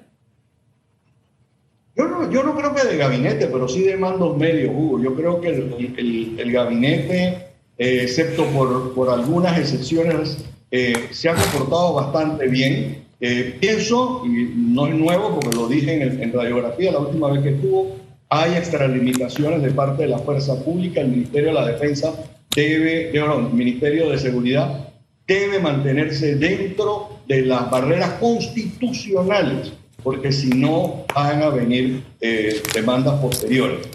Yo 1.95 2.07
no, 2.09 2.29
yo 2.29 2.43
no 2.43 2.55
creo 2.55 2.75
que 2.75 2.85
de 2.85 2.97
gabinete, 2.97 3.47
pero 3.47 3.69
sí 3.69 3.83
de 3.83 3.95
mandos 3.95 4.37
medios, 4.37 4.73
Hugo. 4.75 5.01
Yo 5.01 5.15
creo 5.15 5.39
que 5.39 5.47
el, 5.47 6.35
el, 6.37 6.51
gabinete, 6.51 7.54
eh, 7.77 7.99
excepto 8.03 8.45
por, 8.47 8.93
por, 8.93 9.09
algunas 9.09 9.57
excepciones, 9.59 10.37
eh, 10.71 11.07
se 11.11 11.29
ha 11.29 11.35
comportado 11.35 11.93
bastante 11.93 12.47
bien. 12.47 13.05
Eh, 13.21 13.57
pienso, 13.59 14.23
y 14.25 14.53
no 14.55 14.87
es 14.87 14.95
nuevo 14.95 15.39
porque 15.39 15.55
lo 15.55 15.67
dije 15.67 16.01
en, 16.01 16.33
radiografía 16.33 16.91
la 16.91 16.99
última 16.99 17.31
vez 17.31 17.43
que 17.43 17.49
estuvo, 17.49 17.95
hay 18.29 18.53
extralimitaciones 18.55 19.61
de 19.61 19.71
parte 19.71 20.03
de 20.03 20.09
la 20.09 20.19
fuerza 20.19 20.63
pública, 20.63 21.01
el 21.01 21.09
Ministerio 21.09 21.47
de 21.49 21.53
la 21.53 21.67
Defensa 21.67 22.13
debe, 22.55 23.11
el 23.11 23.53
Ministerio 23.53 24.09
de 24.09 24.17
Seguridad 24.17 24.89
debe 25.27 25.59
mantenerse 25.59 26.35
dentro 26.35 27.19
de 27.27 27.41
las 27.43 27.69
barreras 27.69 28.11
constitucionales, 28.19 29.73
porque 30.03 30.31
si 30.31 30.49
no 30.49 31.05
van 31.13 31.41
a 31.41 31.49
venir 31.49 32.03
eh, 32.21 32.61
demandas 32.73 33.19
posteriores. 33.19 33.87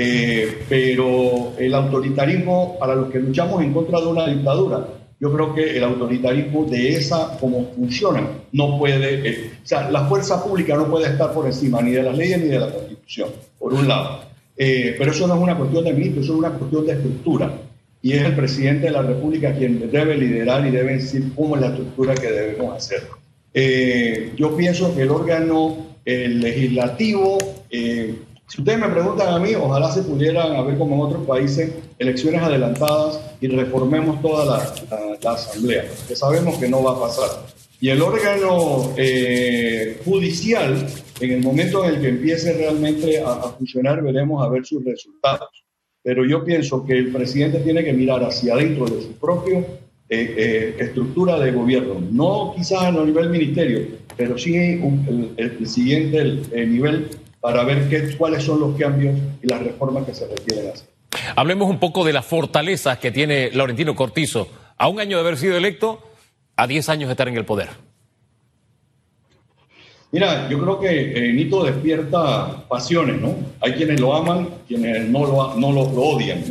Eh, 0.00 0.58
pero 0.68 1.54
el 1.58 1.74
autoritarismo, 1.74 2.78
para 2.78 2.94
los 2.94 3.10
que 3.10 3.18
luchamos 3.18 3.60
en 3.64 3.72
contra 3.72 4.00
de 4.00 4.06
una 4.06 4.28
dictadura, 4.28 4.86
yo 5.18 5.32
creo 5.32 5.52
que 5.52 5.76
el 5.76 5.82
autoritarismo 5.82 6.66
de 6.66 6.90
esa, 6.90 7.36
como 7.40 7.72
funciona, 7.74 8.22
no 8.52 8.78
puede, 8.78 9.28
eh, 9.28 9.50
o 9.64 9.66
sea, 9.66 9.90
la 9.90 10.06
fuerza 10.06 10.44
pública 10.44 10.76
no 10.76 10.88
puede 10.88 11.08
estar 11.08 11.32
por 11.32 11.46
encima 11.46 11.82
ni 11.82 11.90
de 11.90 12.04
las 12.04 12.16
leyes 12.16 12.40
ni 12.40 12.46
de 12.46 12.60
la 12.60 12.70
constitución, 12.70 13.30
por 13.58 13.74
un 13.74 13.88
lado. 13.88 14.20
Eh, 14.56 14.94
pero 14.96 15.10
eso 15.10 15.26
no 15.26 15.34
es 15.34 15.40
una 15.40 15.58
cuestión 15.58 15.84
de 15.84 15.92
mito, 15.92 16.20
eso 16.20 16.32
es 16.32 16.38
una 16.38 16.50
cuestión 16.50 16.86
de 16.86 16.92
estructura. 16.92 17.52
Y 18.00 18.12
es 18.12 18.22
el 18.22 18.36
presidente 18.36 18.86
de 18.86 18.92
la 18.92 19.02
República 19.02 19.52
quien 19.52 19.90
debe 19.90 20.16
liderar 20.16 20.64
y 20.64 20.70
debe 20.70 20.94
decir 20.94 21.32
cómo 21.34 21.56
es 21.56 21.62
la 21.62 21.68
estructura 21.68 22.14
que 22.14 22.30
debemos 22.30 22.76
hacer. 22.76 23.02
Eh, 23.52 24.32
yo 24.36 24.56
pienso 24.56 24.94
que 24.94 25.02
el 25.02 25.10
órgano 25.10 25.88
legislativo 26.06 27.36
si 28.48 28.62
ustedes 28.62 28.78
me 28.78 28.88
preguntan 28.88 29.28
a 29.34 29.38
mí, 29.38 29.54
ojalá 29.54 29.92
se 29.92 30.02
pudieran 30.02 30.56
haber 30.56 30.78
como 30.78 30.94
en 30.94 31.00
otros 31.02 31.26
países 31.26 31.70
elecciones 31.98 32.40
adelantadas 32.40 33.20
y 33.42 33.48
reformemos 33.48 34.22
toda 34.22 34.44
la, 35.22 35.30
asamblea, 35.30 35.84
que 36.06 36.16
sabemos 36.16 36.56
que 36.56 36.66
no 36.66 36.82
va 36.82 36.92
a 36.92 37.00
pasar. 37.00 37.28
Y 37.78 37.90
el 37.90 38.00
órgano 38.00 38.94
eh, 38.96 40.00
judicial, 40.02 40.86
en 41.20 41.30
el 41.30 41.42
momento 41.42 41.84
en 41.84 41.94
el 41.94 42.00
que 42.00 42.08
empiece 42.08 42.54
realmente 42.54 43.20
a, 43.20 43.34
funcionar, 43.58 44.02
veremos 44.02 44.44
a 44.44 44.48
ver 44.48 44.64
sus 44.64 44.82
resultados. 44.82 45.50
Pero 46.02 46.24
yo 46.24 46.42
pienso 46.42 46.86
que 46.86 46.94
el 46.94 47.12
presidente 47.12 47.58
tiene 47.58 47.84
que 47.84 47.92
mirar 47.92 48.24
hacia 48.24 48.54
adentro 48.54 48.86
de 48.86 49.02
su 49.02 49.12
propia 49.12 49.58
eh, 49.58 49.64
eh, 50.08 50.76
estructura 50.78 51.38
de 51.38 51.52
gobierno, 51.52 52.00
no 52.10 52.54
quizás 52.56 52.84
a 52.84 52.92
nivel 52.92 53.28
ministerio, 53.28 53.86
pero 54.16 54.38
sí 54.38 54.56
el, 54.56 55.68
siguiente 55.68 56.24
nivel 56.66 57.10
para 57.40 57.64
ver 57.64 57.88
qué, 57.88 58.16
cuáles 58.16 58.44
son 58.44 58.60
los 58.60 58.76
cambios 58.76 59.16
y 59.42 59.46
las 59.46 59.62
reformas 59.62 60.04
que 60.04 60.14
se 60.14 60.26
requieren 60.26 60.70
hacer. 60.72 60.88
Hablemos 61.36 61.70
un 61.70 61.78
poco 61.78 62.04
de 62.04 62.12
las 62.12 62.26
fortalezas 62.26 62.98
que 62.98 63.10
tiene 63.10 63.50
Laurentino 63.52 63.94
Cortizo, 63.94 64.48
a 64.76 64.88
un 64.88 65.00
año 65.00 65.16
de 65.16 65.22
haber 65.22 65.36
sido 65.36 65.56
electo, 65.56 66.02
a 66.56 66.66
10 66.66 66.88
años 66.88 67.08
de 67.08 67.12
estar 67.12 67.28
en 67.28 67.36
el 67.36 67.44
poder. 67.44 67.68
Mira, 70.10 70.48
yo 70.48 70.58
creo 70.58 70.80
que 70.80 71.12
eh, 71.12 71.32
Nito 71.34 71.64
despierta 71.64 72.64
pasiones, 72.66 73.20
¿no? 73.20 73.34
Hay 73.60 73.72
quienes 73.72 74.00
lo 74.00 74.14
aman, 74.14 74.48
quienes 74.66 75.06
no 75.08 75.26
lo, 75.26 75.54
no 75.54 75.72
lo, 75.72 75.82
odian. 75.82 76.42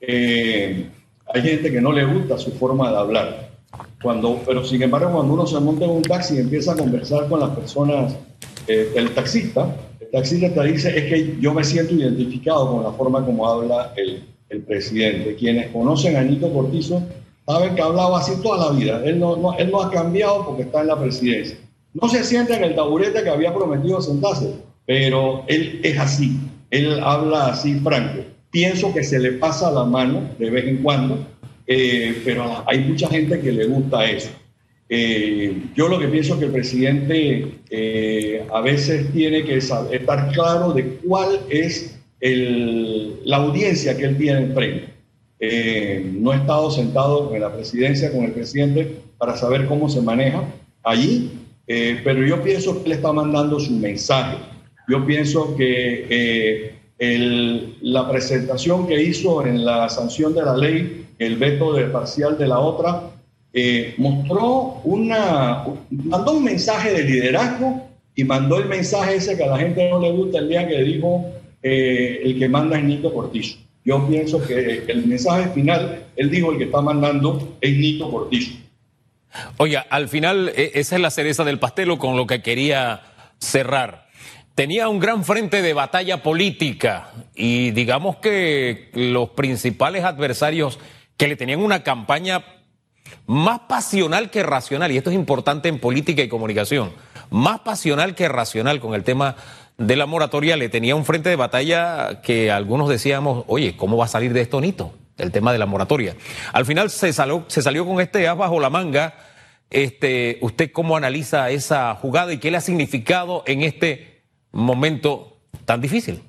Eh, 0.00 0.86
hay 1.32 1.42
gente 1.42 1.70
que 1.70 1.80
no 1.80 1.92
le 1.92 2.04
gusta 2.04 2.38
su 2.38 2.52
forma 2.52 2.90
de 2.90 2.96
hablar. 2.96 3.50
Cuando, 4.02 4.42
pero 4.44 4.64
sin 4.64 4.82
embargo, 4.82 5.12
cuando 5.12 5.32
uno 5.32 5.46
se 5.46 5.60
monta 5.60 5.84
en 5.84 5.92
un 5.92 6.02
taxi 6.02 6.34
y 6.34 6.38
empieza 6.38 6.72
a 6.72 6.76
conversar 6.76 7.28
con 7.28 7.38
las 7.40 7.50
personas, 7.50 8.16
eh, 8.66 8.92
el 8.96 9.10
taxista, 9.14 9.76
taxista 10.14 10.48
te 10.48 10.72
dice 10.72 10.96
es 10.96 11.04
que 11.04 11.36
yo 11.40 11.52
me 11.52 11.64
siento 11.64 11.94
identificado 11.94 12.70
con 12.70 12.84
la 12.84 12.92
forma 12.92 13.24
como 13.24 13.48
habla 13.48 13.92
el, 13.96 14.22
el 14.48 14.62
presidente. 14.62 15.34
Quienes 15.34 15.68
conocen 15.72 16.16
a 16.16 16.22
Nito 16.22 16.52
Cortizo 16.52 17.02
saben 17.46 17.74
que 17.74 17.82
ha 17.82 17.86
hablado 17.86 18.16
así 18.16 18.32
toda 18.40 18.70
la 18.70 18.78
vida. 18.78 19.02
Él 19.04 19.18
no, 19.18 19.36
no, 19.36 19.56
él 19.58 19.70
no 19.70 19.82
ha 19.82 19.90
cambiado 19.90 20.46
porque 20.46 20.62
está 20.62 20.82
en 20.82 20.86
la 20.86 21.00
presidencia. 21.00 21.58
No 21.94 22.08
se 22.08 22.24
sienta 22.24 22.56
en 22.56 22.64
el 22.64 22.74
taburete 22.74 23.22
que 23.22 23.30
había 23.30 23.52
prometido 23.52 24.00
sentarse, 24.00 24.54
pero 24.86 25.44
él 25.48 25.80
es 25.82 25.98
así. 25.98 26.38
Él 26.70 27.00
habla 27.02 27.48
así 27.48 27.74
franco. 27.80 28.22
Pienso 28.50 28.94
que 28.94 29.02
se 29.02 29.18
le 29.18 29.32
pasa 29.32 29.70
la 29.70 29.84
mano 29.84 30.30
de 30.38 30.50
vez 30.50 30.66
en 30.66 30.82
cuando, 30.82 31.18
eh, 31.66 32.20
pero 32.24 32.62
hay 32.66 32.80
mucha 32.80 33.08
gente 33.08 33.40
que 33.40 33.50
le 33.50 33.66
gusta 33.66 34.04
eso. 34.08 34.30
Eh, 34.96 35.70
yo 35.74 35.88
lo 35.88 35.98
que 35.98 36.06
pienso 36.06 36.34
es 36.34 36.38
que 36.38 36.44
el 36.46 36.52
presidente 36.52 37.48
eh, 37.68 38.46
a 38.52 38.60
veces 38.60 39.12
tiene 39.12 39.42
que 39.42 39.56
estar 39.56 40.30
claro 40.32 40.72
de 40.72 40.98
cuál 41.04 41.40
es 41.48 41.98
la 42.20 43.36
audiencia 43.38 43.96
que 43.96 44.04
él 44.04 44.16
tiene 44.16 44.42
enfrente. 44.42 44.84
eh, 45.40 46.12
no 46.14 46.32
he 46.32 46.36
estado 46.36 46.70
sentado 46.70 47.34
en 47.34 47.40
la 47.40 47.52
presidencia 47.52 48.12
con 48.12 48.22
el 48.22 48.30
presidente 48.30 49.00
para 49.18 49.36
saber 49.36 49.66
cómo 49.66 49.88
se 49.88 50.00
maneja 50.00 50.44
allí, 50.84 51.40
eh, 51.66 52.00
pero 52.04 52.24
yo 52.24 52.40
pienso 52.40 52.80
que 52.80 52.86
él 52.86 52.92
está 52.92 53.12
mandando 53.12 53.58
su 53.58 53.72
mensaje. 53.72 54.36
Yo 54.88 55.04
pienso 55.04 55.56
que 55.56 56.70
el, 56.98 57.78
la 57.82 58.08
presentación 58.08 58.86
que 58.86 59.02
hizo 59.02 59.44
en 59.44 59.64
la 59.64 59.88
sanción 59.88 60.34
de 60.34 60.42
la 60.42 60.56
ley, 60.56 61.06
el 61.18 61.34
veto 61.36 61.72
de 61.72 61.86
parcial 61.86 62.38
de 62.38 62.46
la 62.46 62.60
otra, 62.60 63.10
mostró 63.98 64.80
una, 64.84 65.64
mandó 65.90 66.32
un 66.32 66.44
mensaje 66.44 66.92
de 66.92 67.04
liderazgo 67.04 67.88
y 68.14 68.24
mandó 68.24 68.58
el 68.58 68.68
mensaje 68.68 69.16
ese 69.16 69.36
que 69.36 69.44
a 69.44 69.48
la 69.48 69.58
gente 69.58 69.88
no 69.90 70.00
le 70.00 70.10
gusta 70.10 70.38
el 70.38 70.48
día 70.48 70.66
que 70.66 70.82
dijo 70.82 71.24
eh, 71.62 72.20
el 72.24 72.38
que 72.38 72.48
manda 72.48 72.78
es 72.78 72.84
Nito 72.84 73.12
Cortizo. 73.12 73.58
Yo 73.84 74.06
pienso 74.06 74.44
que 74.46 74.84
el 74.86 75.06
mensaje 75.06 75.50
final, 75.50 76.04
él 76.16 76.30
dijo 76.30 76.52
el 76.52 76.58
que 76.58 76.64
está 76.64 76.80
mandando 76.80 77.56
es 77.60 77.76
Nito 77.76 78.10
Cortizo. 78.10 78.54
Oye, 79.56 79.78
al 79.90 80.08
final 80.08 80.52
e, 80.54 80.72
esa 80.74 80.96
es 80.96 81.02
la 81.02 81.10
cereza 81.10 81.44
del 81.44 81.58
pastel 81.58 81.96
con 81.98 82.16
lo 82.16 82.26
que 82.26 82.42
quería 82.42 83.02
cerrar. 83.38 84.08
Tenía 84.54 84.88
un 84.88 85.00
gran 85.00 85.24
frente 85.24 85.62
de 85.62 85.74
batalla 85.74 86.22
política 86.22 87.10
y 87.34 87.72
digamos 87.72 88.16
que 88.16 88.90
los 88.94 89.30
principales 89.30 90.04
adversarios 90.04 90.78
que 91.16 91.26
le 91.26 91.36
tenían 91.36 91.60
una 91.60 91.82
campaña 91.82 92.44
más 93.26 93.60
pasional 93.60 94.30
que 94.30 94.42
racional, 94.42 94.92
y 94.92 94.98
esto 94.98 95.10
es 95.10 95.16
importante 95.16 95.68
en 95.68 95.78
política 95.78 96.22
y 96.22 96.28
comunicación, 96.28 96.92
más 97.30 97.60
pasional 97.60 98.14
que 98.14 98.28
racional 98.28 98.80
con 98.80 98.94
el 98.94 99.04
tema 99.04 99.36
de 99.78 99.96
la 99.96 100.06
moratoria, 100.06 100.56
le 100.56 100.68
tenía 100.68 100.94
un 100.94 101.04
frente 101.04 101.30
de 101.30 101.36
batalla 101.36 102.20
que 102.22 102.50
algunos 102.50 102.88
decíamos, 102.88 103.44
oye, 103.48 103.76
¿cómo 103.76 103.96
va 103.96 104.04
a 104.04 104.08
salir 104.08 104.32
de 104.32 104.40
esto 104.40 104.60
Nito? 104.60 104.94
El 105.16 105.30
tema 105.30 105.52
de 105.52 105.58
la 105.58 105.66
moratoria. 105.66 106.16
Al 106.52 106.66
final 106.66 106.90
se 106.90 107.12
salió, 107.12 107.44
se 107.48 107.62
salió 107.62 107.86
con 107.86 108.00
este 108.00 108.28
as 108.28 108.36
bajo 108.36 108.60
la 108.60 108.70
manga. 108.70 109.14
Este, 109.70 110.38
¿Usted 110.42 110.72
cómo 110.72 110.96
analiza 110.96 111.50
esa 111.50 111.94
jugada 111.94 112.32
y 112.32 112.38
qué 112.38 112.50
le 112.50 112.56
ha 112.56 112.60
significado 112.60 113.42
en 113.46 113.62
este 113.62 114.22
momento 114.50 115.38
tan 115.64 115.80
difícil? 115.80 116.22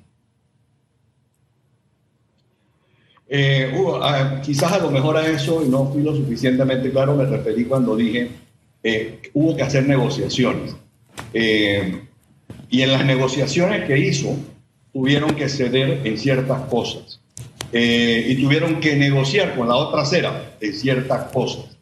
Eh, 3.28 3.72
ah, 4.02 4.40
quizás 4.42 4.72
a 4.72 4.78
lo 4.78 4.90
mejor 4.90 5.16
a 5.16 5.26
eso, 5.26 5.62
y 5.64 5.68
no 5.68 5.86
fui 5.86 6.02
lo 6.02 6.14
suficientemente 6.14 6.90
claro, 6.90 7.16
me 7.16 7.24
referí 7.24 7.64
cuando 7.64 7.96
dije 7.96 8.30
eh, 8.82 9.20
hubo 9.34 9.56
que 9.56 9.62
hacer 9.62 9.84
negociaciones. 9.88 10.76
Eh, 11.32 12.02
y 12.70 12.82
en 12.82 12.92
las 12.92 13.04
negociaciones 13.04 13.84
que 13.84 13.98
hizo, 13.98 14.36
tuvieron 14.92 15.34
que 15.34 15.48
ceder 15.48 16.06
en 16.06 16.16
ciertas 16.16 16.60
cosas. 16.68 17.20
Eh, 17.72 18.26
y 18.28 18.40
tuvieron 18.40 18.78
que 18.78 18.94
negociar 18.94 19.56
con 19.56 19.66
la 19.66 19.74
otra 19.74 20.02
acera 20.02 20.56
en 20.60 20.72
ciertas 20.72 21.32
cosas. 21.32 21.76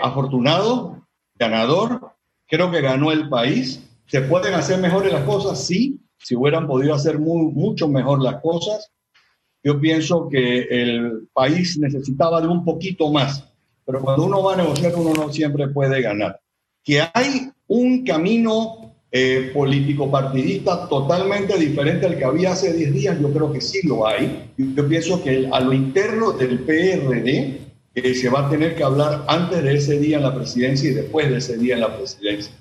afortunado, 0.00 1.02
ganador, 1.36 2.12
creo 2.46 2.70
que 2.70 2.80
ganó 2.80 3.10
el 3.10 3.28
país. 3.28 3.82
¿Se 4.06 4.20
pueden 4.20 4.54
hacer 4.54 4.78
mejores 4.78 5.12
las 5.12 5.24
cosas? 5.24 5.66
Sí, 5.66 5.98
si 6.18 6.36
hubieran 6.36 6.68
podido 6.68 6.94
hacer 6.94 7.18
mucho 7.18 7.88
mejor 7.88 8.22
las 8.22 8.40
cosas 8.40 8.92
yo 9.62 9.80
pienso 9.80 10.28
que 10.28 10.62
el 10.70 11.28
país 11.32 11.76
necesitaba 11.78 12.40
de 12.40 12.48
un 12.48 12.64
poquito 12.64 13.10
más, 13.10 13.44
pero 13.84 14.00
cuando 14.00 14.24
uno 14.24 14.42
va 14.42 14.54
a 14.54 14.56
negociar 14.56 14.94
uno 14.96 15.12
no 15.12 15.32
siempre 15.32 15.68
puede 15.68 16.00
ganar. 16.02 16.40
Que 16.84 17.02
hay 17.12 17.50
un 17.66 18.04
camino 18.04 18.94
eh, 19.10 19.50
político 19.52 20.10
partidista 20.10 20.88
totalmente 20.88 21.58
diferente 21.58 22.06
al 22.06 22.16
que 22.16 22.24
había 22.24 22.52
hace 22.52 22.72
10 22.72 22.92
días, 22.92 23.20
yo 23.20 23.32
creo 23.32 23.52
que 23.52 23.60
sí 23.60 23.86
lo 23.86 24.06
hay. 24.06 24.52
Yo 24.56 24.88
pienso 24.88 25.22
que 25.22 25.48
a 25.50 25.60
lo 25.60 25.72
interno 25.72 26.32
del 26.32 26.60
PRD 26.60 27.60
eh, 27.94 28.14
se 28.14 28.28
va 28.28 28.46
a 28.46 28.50
tener 28.50 28.76
que 28.76 28.84
hablar 28.84 29.24
antes 29.26 29.62
de 29.62 29.74
ese 29.74 29.98
día 29.98 30.18
en 30.18 30.24
la 30.24 30.34
presidencia 30.34 30.90
y 30.90 30.94
después 30.94 31.28
de 31.30 31.38
ese 31.38 31.56
día 31.56 31.74
en 31.74 31.80
la 31.80 31.96
presidencia. 31.96 32.52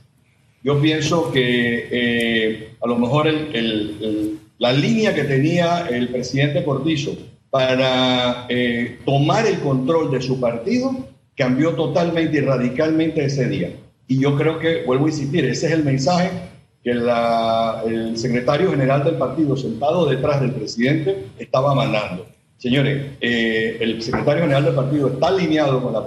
Yo 0.63 0.81
pienso 0.81 1.31
que 1.31 1.87
eh, 1.91 2.75
a 2.81 2.87
lo 2.87 2.97
mejor 2.97 3.27
el 3.27 4.39
la 4.57 4.71
línea 4.71 5.13
que 5.13 5.23
tenía 5.23 5.87
el 5.89 6.09
presidente 6.09 6.63
Cortizo 6.63 7.17
para 7.49 8.45
eh, 8.49 8.99
tomar 9.05 9.45
el 9.45 9.59
control 9.59 10.11
de 10.11 10.21
su 10.21 10.39
partido 10.39 10.93
cambió 11.35 11.71
totalmente 11.75 12.37
y 12.37 12.41
radicalmente 12.41 13.25
ese 13.25 13.47
día. 13.47 13.71
Y 14.07 14.19
yo 14.19 14.35
creo 14.35 14.59
que, 14.59 14.83
vuelvo 14.85 15.05
a 15.05 15.09
insistir, 15.09 15.45
ese 15.45 15.67
es 15.67 15.73
el 15.73 15.83
mensaje 15.83 16.31
que 16.83 16.91
el 16.91 18.17
secretario 18.17 18.69
general 18.69 19.03
del 19.03 19.15
partido, 19.15 19.57
sentado 19.57 20.05
detrás 20.05 20.39
del 20.41 20.51
presidente, 20.51 21.25
estaba 21.39 21.73
mandando. 21.73 22.27
Señores, 22.57 23.13
eh, 23.19 23.77
el 23.79 24.01
secretario 24.01 24.43
general 24.43 24.65
del 24.65 24.75
partido 24.75 25.07
está 25.07 25.27
alineado 25.27 25.81
con 25.81 25.93
la 25.93 26.03